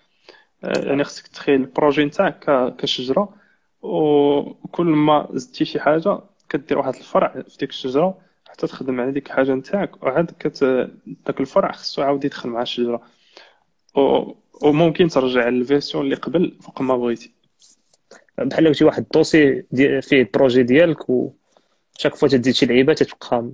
[0.62, 3.34] يعني خصك تخيل ال projet نتاعك كشجرة
[3.82, 9.26] وكل ما زدتي شي حاجة كدير واحد الفرع في ديك الشجرة حتى تخدم على ديك
[9.26, 10.64] الحاجة نتاعك وعاد كت
[11.26, 13.02] داك الفرع خصو عاود يدخل مع الشجرة.
[14.64, 17.32] وممكن ترجع لل version اللي قبل فوق ما بغيتي.
[18.38, 21.32] بحال شي واحد ال dossier دي فيه ال projet ديالك و
[21.98, 23.50] chaque fois تزيد شي لعيبة تتبقى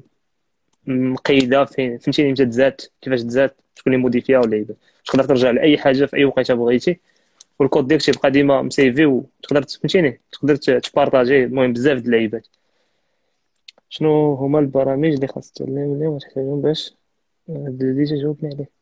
[0.86, 4.74] مقيدة فين؟ فهمتيني؟ متى تزاد؟ كيفاش تزاد؟ شكون اللي modifiéها ولا لعيبه
[5.07, 7.00] تقدر ترجع لأي حاجة في أي وقيتة بغيتي.
[7.59, 12.46] والكود ديالك تيبقى ديما مسيفي وتقدر فهمتيني؟ تقدر ت partager المهم بزاف د اللعيبات.
[13.88, 16.94] شنو هما البرامج اللي خاص تعلم اليوم وتحتاجهم باش
[17.49, 18.76] déjà جاوبنا عليه؟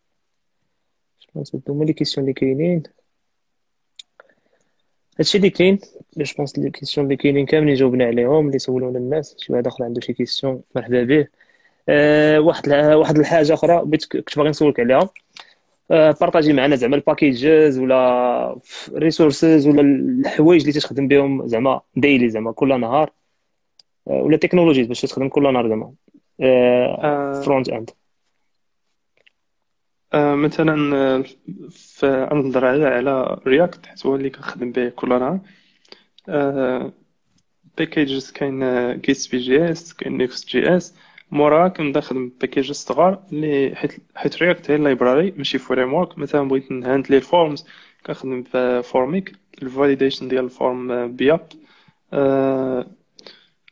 [1.33, 2.83] شنو هما les questions اللي كاينين
[5.18, 5.79] هادشي اللي كاين
[6.17, 9.85] je pense les questions اللي كاينين كاملين جاوبنا عليهم اللي سولونا الناس شي واحد اخر
[9.85, 11.29] عنده شي question مرحبا به
[11.89, 15.11] أه واحد واحد الحاجة أخرى بغيت كنت باغي نسولك عليها.
[15.91, 18.61] أه partager معنا زعما ال packages ولا
[18.95, 23.12] resources ولا الحوايج اللي تخدم بهم زعما daily زعما كل نهار.
[24.09, 25.93] أه ولا technologies باش تخدم كل نهار زعما.
[27.45, 27.91] front end
[30.15, 30.77] مثلا
[32.03, 35.41] نهضر على على React حيت هو اللي كنخدم به كل نهار
[37.79, 38.61] packages كاين
[39.01, 40.95] Gatsby JS كاين Next JS
[41.31, 42.33] موراها كنبدا نخدم
[42.73, 47.67] صغار اللي حيت حيت React هي library ماشي framework مثلا بغيت ن handleي ال forms
[48.07, 48.45] كنخدم
[48.83, 51.49] Formik ال validation ديال ال form بYup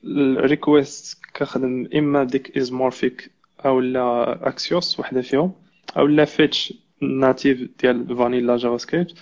[0.04, 3.30] ال request كنخدم إما ديك isomorphic
[3.66, 5.52] أو لا Axios وحدة فيهم.
[5.96, 9.14] أو لا fetch native ديال vanilla JavaScript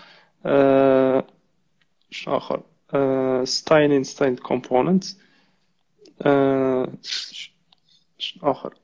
[2.11, 2.63] شنو آخر؟
[3.45, 5.05] styling styled component.
[8.19, 8.75] شنو آخر؟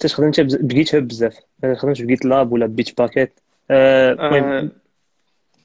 [0.00, 1.36] تخدم انت ب GitHub بزاف.
[1.62, 3.40] ما تخدمش ب GitLab ولا Bitbucket
[3.70, 4.70] المهم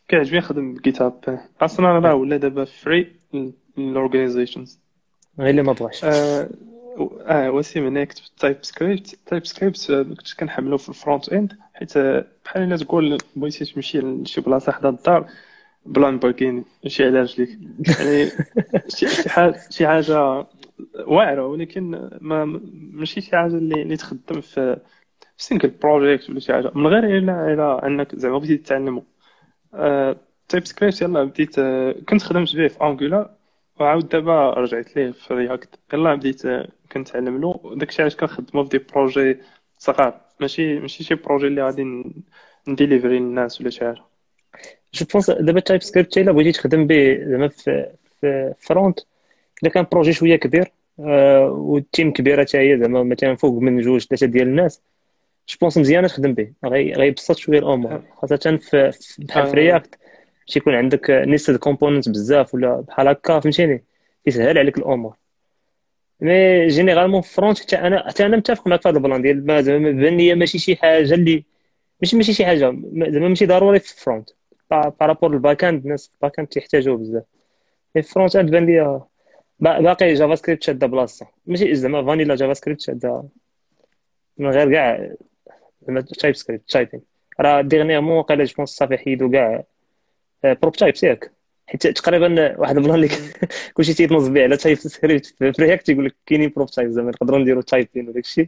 [0.08, 3.16] كيعجبني نخدم بجيت هاب أصلا راه ولا دابا free
[3.78, 4.80] لل organizations
[5.40, 6.06] غير اللي ما بغاش.
[6.98, 11.98] آه وسيم هنا كتبت TypeScript TypeScript كنت كنحملو في ال front end حيت
[12.46, 15.30] بحال الا تقول بغيتي تمشي لشي بلاصة حدا الدار
[15.86, 17.60] بلا لامبورغيني ماشي على رجليك
[18.00, 18.32] يعني
[18.88, 20.46] شي حاجة شي حاجة
[21.08, 24.80] واعرة ولكن ما ماشي شي حاجة اللي اللي تخدم في
[25.38, 26.72] single project ولا شي حاجة.
[26.76, 29.06] من غير إلا إلا أنك زعما بديت تعلمو
[30.50, 33.37] TypeScript يلا بديت آه، كنت خدمت به في Angular
[33.80, 36.42] وعاود دابا رجعت ليه في React يلا بديت
[36.92, 39.38] كنتعلم له داكشي علاش كنخدمو في des projets
[39.78, 40.22] صغار.
[40.40, 42.04] ماشي ماشي شي projet اللي غادي
[42.68, 44.02] نديليفري للناس ولا شي حاجة.
[44.94, 47.88] je pense دابا TypeScript الا بغيتي تخدم به زعما في
[48.22, 49.00] في front
[49.64, 53.82] إلا كان projet شوية كبير آه وال team كبيرة حتى هي زعما مثلا فوق من
[53.82, 54.82] جوج ثلاثة ديال الناس
[55.50, 56.54] je pense مزيان تخدم به.
[56.64, 58.02] غيبسط شوية الأمور.
[58.16, 59.96] خاصة في بحال في React
[60.48, 63.84] باش يكون عندك nested component بزاف ولا بحال هكا فهمتيني؟
[64.26, 65.16] يسهل عليك الأمور.
[66.22, 69.92] mais généralement front حتى أنا حتى أنا متفق معك في هذا ال plan ديال زعما
[69.92, 71.46] بان لي ماشي شي حاجة اللي
[72.02, 72.82] ماشي ماشي شي حاجة زعما
[73.28, 74.30] ماشي ضروري في ال front
[74.72, 77.24] par rapport ال back end الناس ال back end تيحتاجوه بزاف.
[77.94, 79.02] في ال front end بان لي
[79.60, 81.28] باقي JavaScript شادة بلاصة.
[81.46, 83.24] ماشي زعما vanilla JavaScript شادة
[84.38, 85.14] من غير كاع
[85.88, 87.02] زعما TypeScript typing
[87.40, 89.64] راه dernièrement واقيلا je pense صافي حيدو كاع
[90.44, 91.32] prop types ياك.
[91.68, 93.10] حيت تقريبا واحد ال plan اللي
[93.74, 97.62] كلشي تيتنصب به على TypeScript في React تيقول لك كاينين prop types زعما نقدروا نديروا
[97.62, 98.48] typing وداك الشيء.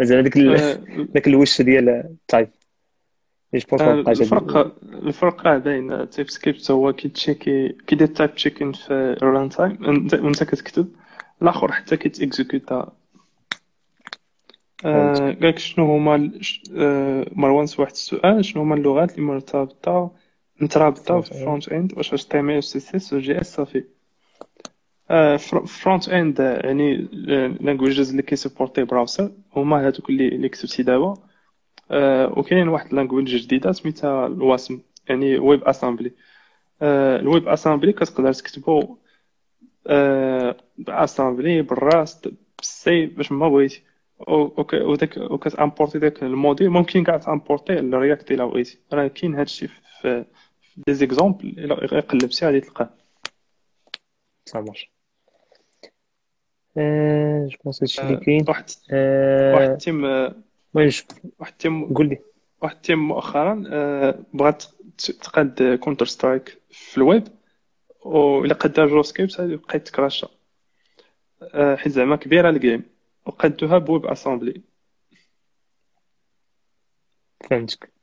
[0.00, 0.38] زعما داك
[1.14, 2.48] داك الوش ديال ال type
[3.54, 9.78] الفرق الفرق راه باين TypeScript هو كي checkي كيدير type checking في ال run time
[10.24, 10.88] وانت كتكتب
[11.42, 12.92] الآخر حتى كيت exécuta
[14.84, 16.30] قالك شنو هما
[17.32, 20.10] مروان واحد السؤال شنو هما اللغات اللي مرتبطة
[20.60, 23.84] مترابطة في front end واش اش تي ام ال سي اس و جي اس صافي.
[25.66, 26.96] front end يعني
[27.60, 31.14] languages اللي كي supportي browser هما هادوك اللي اللي كتبتي دابا.
[32.36, 36.12] وكاين واحد language جديدة سميتها ال Wasm يعني WebAssembly
[36.82, 38.96] ال WebAssembly كتقدر تكتبو
[40.78, 43.82] ب assembly بال Rust بال C باش ما بغيتي.
[44.28, 48.78] وداك وكت importerي داك ال module ممكن كاع ت importerي ال React إلا بغيتي.
[48.92, 50.24] راه كاين هادشي في
[50.76, 52.90] des exemples الا قلبتي غادي تلقاه
[54.44, 54.90] ça marche
[57.48, 58.64] je pense هادشي اللي كاين واحد
[59.54, 60.44] واحد ال team المهم
[61.38, 62.18] واحد ال team قول لي.
[62.62, 63.54] واحد ال team مؤخرا
[64.34, 64.64] بغات
[64.98, 67.28] تقاد Counter-Strike في الويب
[68.04, 70.28] و الا قادها JavaScript بقيت ت crasha
[71.54, 72.82] حيت زعما كبيرة ال game
[73.26, 74.62] وقادوها ب WebAssembly.
[77.50, 77.95] فهمتك.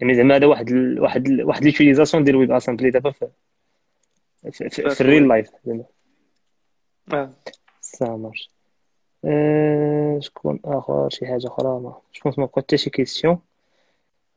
[0.00, 1.00] يعني زعما هذا واحد ال...
[1.00, 1.44] واحد ال...
[1.44, 3.28] واحد l'utilisation ديال ال WebAssembly دابا في
[4.52, 5.84] في, في, في ال real life زعما
[7.12, 7.30] آه.
[7.80, 8.50] ça marche
[9.24, 10.18] أه...
[10.20, 13.38] شكون اخر شي حاجة أخرى ما جو ما بقات حتى شي question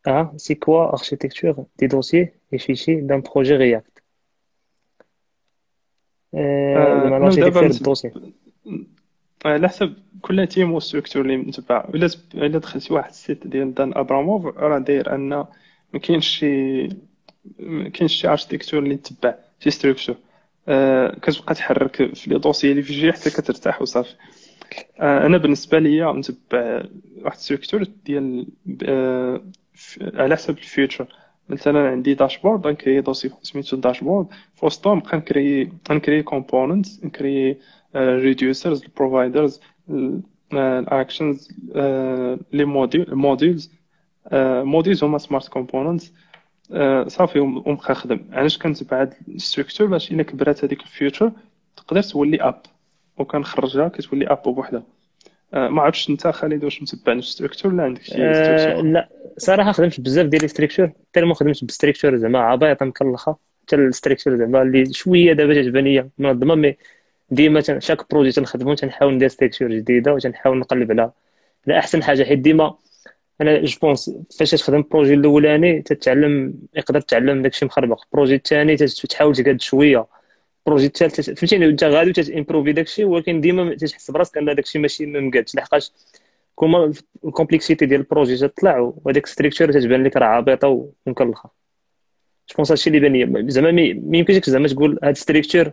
[0.07, 4.03] آه c'est quoi architecture des dossiers et fichiers dans projet React
[6.33, 8.11] زعما ال architecture ال dossier
[9.45, 11.85] على حسب كل team وال structure اللي متبع.
[11.95, 15.29] إلا إلا دخلتي واحد ال site ديال دان أبراموف راه داير أن
[15.93, 16.83] ما كاينش شي
[17.59, 20.15] ما كاينش شي architecture اللي تبع شي structure
[20.67, 24.15] آه كتبقى تحرك في les dossiers اللي في جي حتى كترتاح وصافي.
[24.99, 26.83] آه أنا بالنسبة ليا نتبع
[27.21, 28.47] واحد ال structure ديال
[28.85, 29.41] آه
[30.13, 31.07] على حسب ال feature
[31.49, 37.57] مثلا عندي dashboard غنكري dossier سميتو dashboard في وسطهم نبقى نكري نكري component نكري
[37.95, 39.61] reducers ال providers
[40.53, 41.51] ال actions les
[42.53, 43.71] modules modules
[44.63, 46.13] modules هما smart components
[47.07, 51.31] صافي ونبقى نخدم علاش كنتبع هاد ال structure باش الا كبرات هذيك ال feature
[51.77, 52.61] تقدر تولي app
[53.17, 54.83] وكنخرجها كتولي app بوحدها.
[55.53, 59.09] ما عرفتش انت خالد واش متبع نفس structure ولا عندك شي أه لا.
[59.37, 63.37] صراحة خدمت بزاف ديال ال structure حتى ما خدمت ب structure زعما عايطة مكلخة.
[63.63, 66.77] حتى ال structure زعما اللي شوية دابا تعجبني منظمة mais
[67.33, 71.11] ديما chaque projet تنخدمو تنحاول ندير structure جديدة وتنحاول نقلب على
[71.67, 72.23] على أحسن حاجة.
[72.23, 72.75] حيت ديما
[73.41, 78.03] أنا je pense فاش تخدم ال projet الأولاني تتعلم يقدر تعلم داكشي مخربق.
[78.05, 80.05] ال projet الثاني تحاول تقاد شوية.
[80.59, 84.79] ال projet الثالث فهمتيني انت غادي ت improver داكشي ولكن ديما تحس براسك أن داكشي
[84.79, 85.55] ماشي ما مقادش.
[85.55, 85.91] لحقاش
[86.55, 86.93] كون
[87.25, 91.49] ال complexité ديال ال projet تطلع وهذاك structure تتبان لك راه عابطة ومكلخة.
[92.49, 93.51] je pense هادشي اللي بان لي.
[93.51, 95.71] زعما ما زعما تقول هاد structure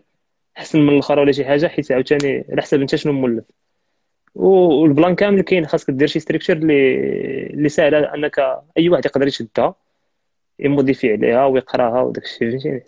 [0.61, 3.45] أحسن من الأخر ولا شي حاجة حيت عاوتاني على حسب أنت شنو مولف.
[4.35, 6.97] والبلان كامل كاين خاصك دير شي structure اللي
[7.47, 8.39] اللي ساهل أنك
[8.79, 9.75] أي واحد يقدر يشدها
[10.59, 12.85] ي modifier عليها ويقراها وداك الشيء فهمتيني؟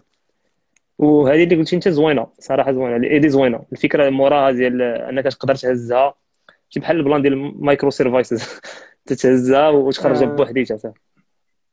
[0.98, 3.64] وهذه اللي قلتي أنت زوينة صراحة زوينة ال idée زوينة.
[3.72, 6.14] الفكرة موراها ديال أنك تقدر تهزها
[6.70, 8.60] شي بحال البلان ديال microservices
[9.06, 10.36] تتهزها وتخرجها آه.
[10.36, 10.94] بوحديتها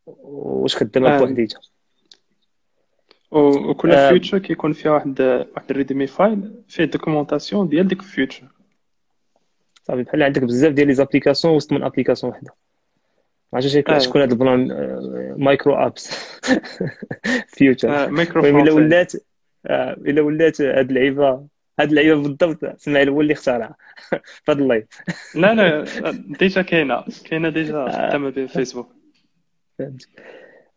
[0.05, 1.19] وتخدمها آه.
[1.19, 1.61] بوحديتها.
[3.31, 4.09] وكل آه.
[4.09, 5.21] feature كيكون فيها واحد
[5.55, 8.47] واحد ال readme file فيه documentation ديال ديك ال feature
[9.83, 12.53] صافي بحال عندك بزاف ديال les applications وسط من application وحده
[13.53, 14.05] ما عرفتش.
[14.05, 14.67] شكون هذا البلان
[15.37, 16.39] micro apps
[17.47, 19.13] feature micro المهم الا ولات
[19.65, 21.47] الا ولات هاد اللعيبه
[21.79, 22.63] هاد اللعيبه بالضبط.
[22.63, 23.75] اسماعيل هو اللي اختارها
[24.23, 24.85] في هاد ال live
[25.35, 25.85] لا لا
[26.39, 28.89] déjà كاينة كاينة déjà خدامه به فيسبوك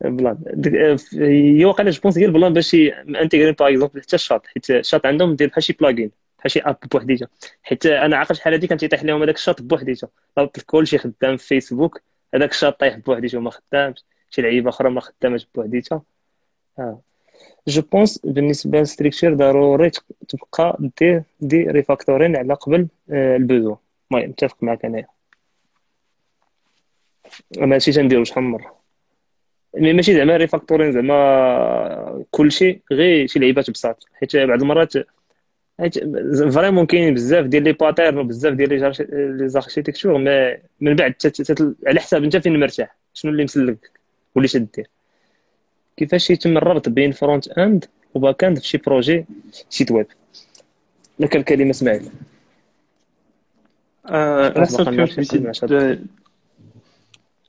[0.05, 0.39] بلان.
[0.77, 2.75] آه، هي واقيلا je pense هي البلان باش
[3.23, 4.47] intégrer par exemple حتى الشاط.
[4.47, 7.29] حيت الشاط عندهم دير بحال شي plugin بحال شي app بوحديتها
[7.63, 11.47] حيت أنا عاقل شحال هادي كان تيطيح لهم هذاك الشاط بوحديتها رابط كلشي خدام في
[11.47, 12.01] فيسبوك
[12.35, 14.05] هذاك الشاط طايح بوحديته ما خدامش.
[14.31, 16.03] شي لعيبة أخرى ما خدامش بوحديتها
[17.69, 19.91] je pense بالنسبة لل structure ضروري
[20.29, 23.77] تبقى دير des refactoring على قبل آه، البوزو
[24.13, 25.07] المهم متفق معك أنايا.
[27.59, 28.82] أنا هادشي تنديرو شحال من مرة.
[29.77, 34.07] mais ماشي زعما refactoring زعما كلشي غير شي لعيبات بساط.
[34.15, 34.93] حيت بعض المرات
[35.81, 35.99] حيت
[36.55, 38.69] vraiment كاينين بزاف ديال les patterns وبزاف ديال
[39.39, 43.91] les architectures ما من بعد تت- تت- على حساب انت فين مرتاح شنو اللي مسلك
[44.35, 44.87] واللي تدير
[45.97, 47.85] كيفاش يتم الربط بين front end
[48.15, 49.25] و back end في شي projet
[49.71, 50.07] site web
[51.19, 52.09] لك الكلمة إسماعيل.
[54.07, 56.07] آه، على خلاص حسب بقى كيفاش نمشي بغيتي نقول تد-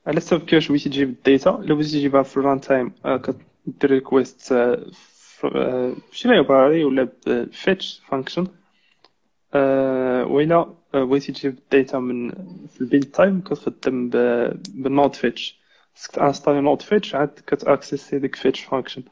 [0.08, 1.50] على حسب كيفاش بغيتي تجيب ال data.
[1.60, 8.02] الا بغيتي تجيبها في ال run time كدير request في شي library ولا ب fetch
[8.08, 8.48] function
[10.26, 10.56] وإلا
[10.93, 12.30] آه، بغيتي تجيب ال data من
[12.68, 15.60] في ال build time كتخدم ب- بال node fetch
[15.95, 19.04] خصك ت installer node fetch عاد كت accéder ديك fetch function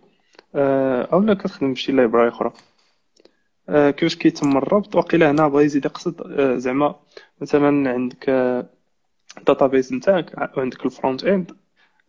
[0.56, 2.54] اولا كتخدم بشي library أخرى.
[3.70, 6.96] آه، كيفاش كيتم الربط؟ وقيلا هنا بغا يزيد يقصد آه، زعما
[7.42, 8.30] مثلا عندك
[9.38, 11.52] ال database نتاعك وعندك ال front end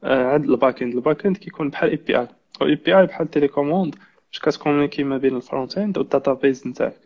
[0.05, 3.95] عند ال back end ال back end كيكون بحال API ال API بحال télécommande
[4.31, 7.01] باش كت communiquer ما بين ال front end وال database نتاعك.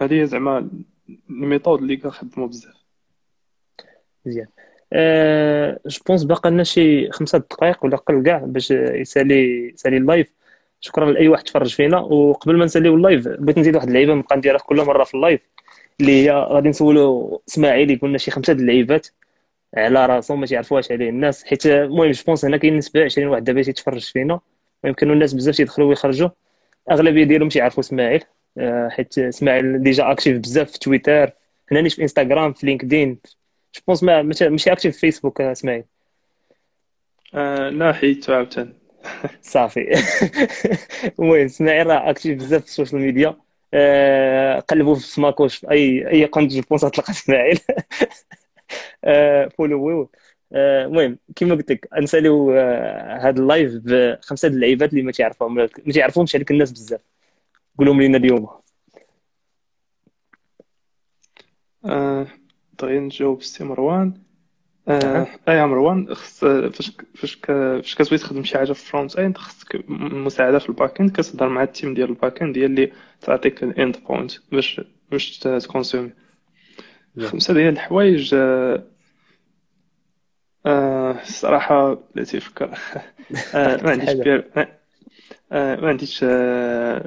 [0.00, 0.70] هذه هي زعما
[1.30, 2.74] ال méthode اللي كنخدمو بزاف.
[4.26, 4.46] مزيان.
[4.92, 10.03] أه je pense باقا لنا شي خمسة دقائق ولا قل كاع باش يسالي يسالي ال
[10.03, 10.32] live
[10.80, 11.98] شكرا لأي واحد تفرج فينا.
[11.98, 15.19] وقبل ما نساليو ال live بغيت نزيد واحد اللعيبة نبقى نديرها كل مرة في ال
[15.19, 15.40] live
[16.00, 19.06] اللي هي غادي نسولو إسماعيل يقول لنا شي خمسة د اللعيبات
[19.76, 21.08] على راسهم ما تيعرفوهاش عليه.
[21.08, 24.40] الناس حيت المهم je pense هنا كاين نسبة 20 واحد دابا تيتفرج فينا.
[24.84, 26.28] ويمكن الناس بزاف تيدخلوا ويخرجوا.
[26.88, 28.24] الاغلبيه ديالهم تيعرفوا إسماعيل.
[28.58, 31.30] أه حيت إسماعيل déjà actif بزاف في تويتر.
[31.72, 33.18] هنا نيش في إنستغرام في لينكدين.
[33.74, 35.84] je pense ما ماشي actif في فيسبوك آه، إسماعيل.
[37.34, 38.72] آه لا حيدتو عاوتاني.
[39.42, 39.80] صافي.
[41.18, 43.36] المهم إسماعيل راه actif بزاف في ال social media
[43.74, 47.58] آه، قلبوا في سماكوش في اي أي قنت je pense غتلقى إسماعيل.
[49.04, 50.08] آه، follow وه
[50.52, 55.12] آه، المهم كما قلت لك نساليو آه، هذا ال live بخمسة د اللعيبات اللي ما
[55.12, 57.00] تعرفهم ما تعرفهمش هذيك الناس بزاف.
[57.78, 58.48] قولهم لنا اليوم.
[61.84, 62.26] آه،
[62.80, 64.14] دغيا نجاوب سي مروان.
[64.88, 69.16] آه آه يا مروان خص فاش فاش فاش كتبغي تخدم شي حاجة في ال front
[69.16, 72.58] end خصك مساعدة في ال back end كتهضر مع ال team ديال ال back end
[72.58, 76.10] هي اللي تعطيك ال endpoint باش باش ت consommer.
[77.20, 78.82] خمسة ديال الحوايج آه
[80.66, 82.70] آه الصراحه لا تيفكر.
[83.54, 84.08] آه ما عنديش
[85.52, 86.98] آه ما عنديش آه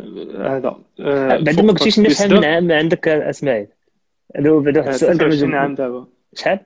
[0.58, 0.76] هذا.
[0.99, 2.45] آه بعد ما قلتيش لنا شحال من.
[2.45, 3.68] عام عندك آه، أسماعيل.
[4.36, 6.08] هذا هو بعد واحد آه، السؤال كان 23 مجاوب- عام دابا.
[6.36, 6.60] شحال؟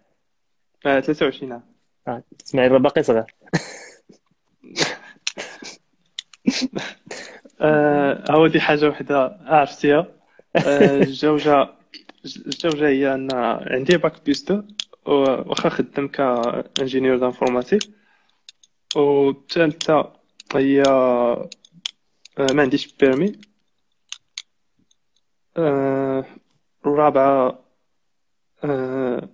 [0.86, 1.62] آه 23 عام.
[2.08, 3.24] آه، إسماعيل راه باقي صغير.
[7.62, 10.08] آه هو دي حاجة وحدة عرفتيها؟
[10.56, 11.04] آه
[12.26, 13.28] الجوجة هي أن
[13.72, 14.64] عندي bac plus deux
[15.06, 17.84] واخا خدام ك ingénieur d'informatique
[18.96, 20.14] والثالثة
[20.56, 21.50] هي آه
[22.40, 23.32] ما عنديش permis
[25.58, 26.26] آه
[26.86, 27.66] الرابعة
[28.64, 29.30] آه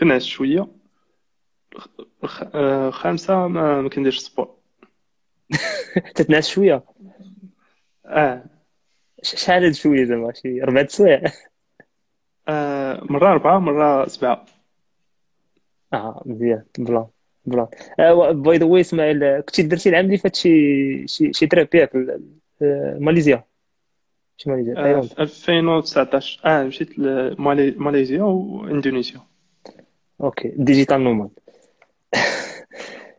[0.00, 0.66] كنعس شوية.
[2.24, 4.56] الخ- آه، خامسة ما كنديرش sport
[6.14, 6.84] تتنعس شوية؟
[8.06, 8.44] آه.
[9.22, 11.22] شحال هاد شوية زعما؟ شي أربع سوايع؟
[12.48, 14.46] آه، مرة أربعة مرة سبعة.
[15.92, 16.62] آه مزيان.
[16.78, 17.06] plan
[17.46, 17.66] plan
[18.42, 21.96] by the way اسماعيل آه، كنتي درتي العام اللي فات شي شي شي تراب ياك
[22.62, 23.44] آه، ماليزيا.
[24.36, 24.72] شي ماليزيا.
[24.72, 29.20] آه، تايلاند في 2019 آه مشيت لماليزيا واندونيسيا
[30.20, 31.30] okay digital nomad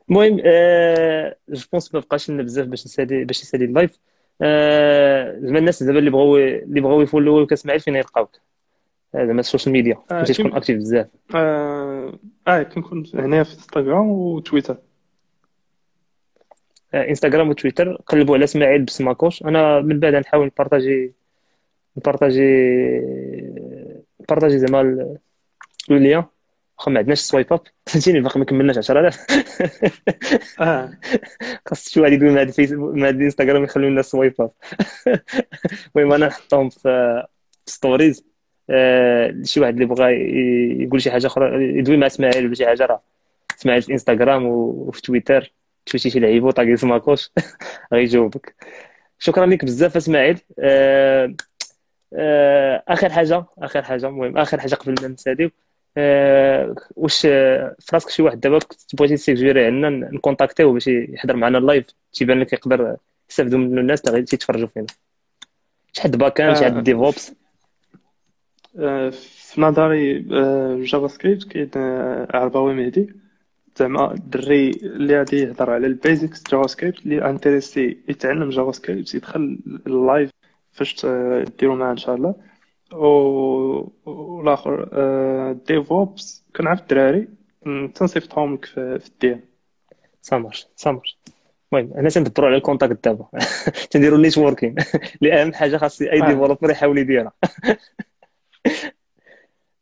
[0.09, 3.99] المهم آه je pense ما بقاش لنا بزاف باش نسالي باش يسالي ال live
[4.41, 8.39] آه زعما الناس دابا اللي بغاو اللي بغاو يفولوك اسماعيل فين يلقاوك آه،
[9.13, 9.97] زعما ال social media.
[10.11, 11.07] آه، انت تكون actif بزاف.
[11.35, 14.77] آه آه، كنكون هنا في انستغرام وتويتر
[16.93, 19.43] آه، انستغرام وتويتر قلبوا على إسماعيل بسماكوش.
[19.43, 21.13] أنا من بعد نحاول نبارطاجي
[21.97, 22.41] نبارطاجي
[24.21, 25.07] نبارطاجي زعما
[25.89, 26.25] لي
[26.79, 29.25] واخا ما عندناش swipe up فهمتيني باقي ما كملناش 10000
[30.61, 30.91] آه.
[31.67, 34.51] خاص شي واحد يقول مع الفيسبوك مع الإنستغرام يخليو لنا swipe up
[35.95, 37.23] المهم أنا نحطهم في
[37.65, 38.25] stories
[39.43, 40.13] شي واحد اللي بغى
[40.83, 43.01] يقول شي حاجة أخرى يدوي مع إسماعيل ولا شي حاجة راه.
[43.59, 45.53] إسماعيل في إنستغرام وفي تويتر.
[45.85, 47.31] تشوفي شي لعيبه طاقي سماكوش
[47.93, 48.55] غيجاوبك
[49.19, 50.39] شكرا لك بزاف إسماعيل.
[50.59, 51.33] آه،
[52.13, 55.51] آه، آخر حاجة آخر حاجة المهم آخر حاجة قبل ما نساليو
[55.97, 58.59] آه، واش في راسك شي واحد دابا
[58.93, 62.97] بغيتي تسيكجيري عندنا نكونتاكتيو باش يحضر معنا ال live تيبان لك يقدر
[63.29, 64.87] يستافدوا منه الناس اللي تيتفرجوا فينا.
[65.93, 67.38] شي حد backend شي حد DevOps؟
[69.11, 70.19] في نظري
[70.83, 71.69] JavaScript كاين
[72.33, 73.13] عرباوي مهدي.
[73.77, 79.96] زعما الدري اللي غادي يهضر على ال basics JavaScript اللي انتريسي يتعلم JavaScript يدخل ال
[79.96, 80.29] live
[80.71, 81.05] فاش
[81.59, 82.35] ديرو معاه إن شاء الله.
[84.05, 84.87] والاخر
[85.67, 87.27] DevOps كنعرف الدراري.
[87.95, 89.41] تنصيفطهم لك في ال DM
[90.21, 91.17] سامر سامر
[91.73, 93.25] المهم أنا تندبروا على ال contact دابا.
[93.91, 94.75] تنديروا networking
[95.21, 97.33] اللي اهم حاجة خاص أي developer يحاول يديرها.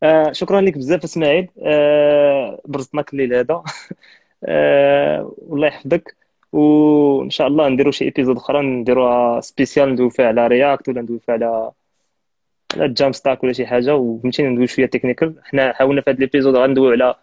[0.04, 1.50] آه شكرا لك بزاف إسماعيل.
[1.64, 3.64] آه برزتناك الليل هذا.
[4.46, 6.16] آه والله يحفظك.
[6.54, 11.20] وإن شاء الله نديرو شي épisode أخرى نديروها spécial ندوي فيها على React ولا ندوي
[11.20, 11.72] فيها على
[12.76, 13.96] على JAMstack ولا شي حاجة.
[13.96, 17.16] وفهمتيني ندوي شوية technical حنا حاولنا في هذا ال épisode غندويو على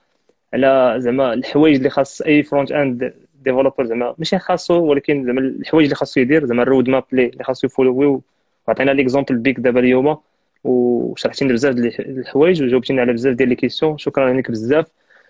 [0.54, 5.84] على زعما الحوايج اللي خاص أي front end developer زعما ماشي خاصو ولكن زعما الحوايج
[5.86, 8.20] اللي خاصو يدير زعما ال roadmap اللي خاصو يفولوي
[8.68, 10.18] وعطينا l'exemple بيك دابا اليوم
[10.64, 14.86] وشرحتينا بزاف ديال الحوايج وجاوبتينا على بزاف ديال les questions شكرا لك بزاف.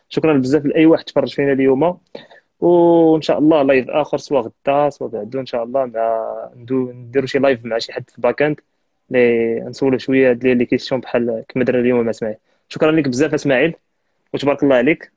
[0.09, 1.99] شكرا بزاف لأي واحد تفرج فينا اليوم.
[2.61, 7.39] وإن شاء الله live آخر سواء غدا سواء بعدو إن شاء الله مع نديرو شي
[7.39, 8.61] live مع شي حد في back end
[9.11, 12.37] لي نسولو شوية ديال les questions بحال كما درنا اليوم مع إسماعيل.
[12.69, 13.75] شكرا لك بزاف إسماعيل.
[14.35, 15.13] وتبارك الله عليك.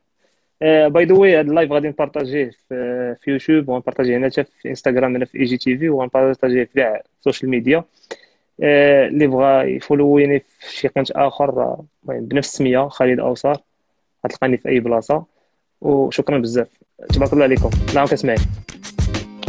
[0.62, 5.26] by the way هذا ال live غادي نبارطاجيه في, يوتيوب ونبارطاجيه هنا في انستغرام هنا
[5.26, 7.84] في IGTV ونبارطاجيه في كاع ال social media
[8.60, 13.58] اللي بغى يفولويني في شي قنت آخر بنفس السمية خالد اوصار
[14.26, 15.24] غتلقاني في أي بلاصة.
[15.82, 16.68] وشكرا بزاف.
[17.14, 17.70] تبارك الله عليكم.
[17.96, 18.42] نعم اسماعيل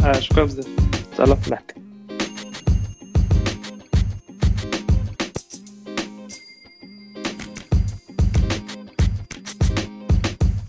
[0.05, 0.67] آه شكرا بزاف.
[1.19, 1.88] الله يحفظك.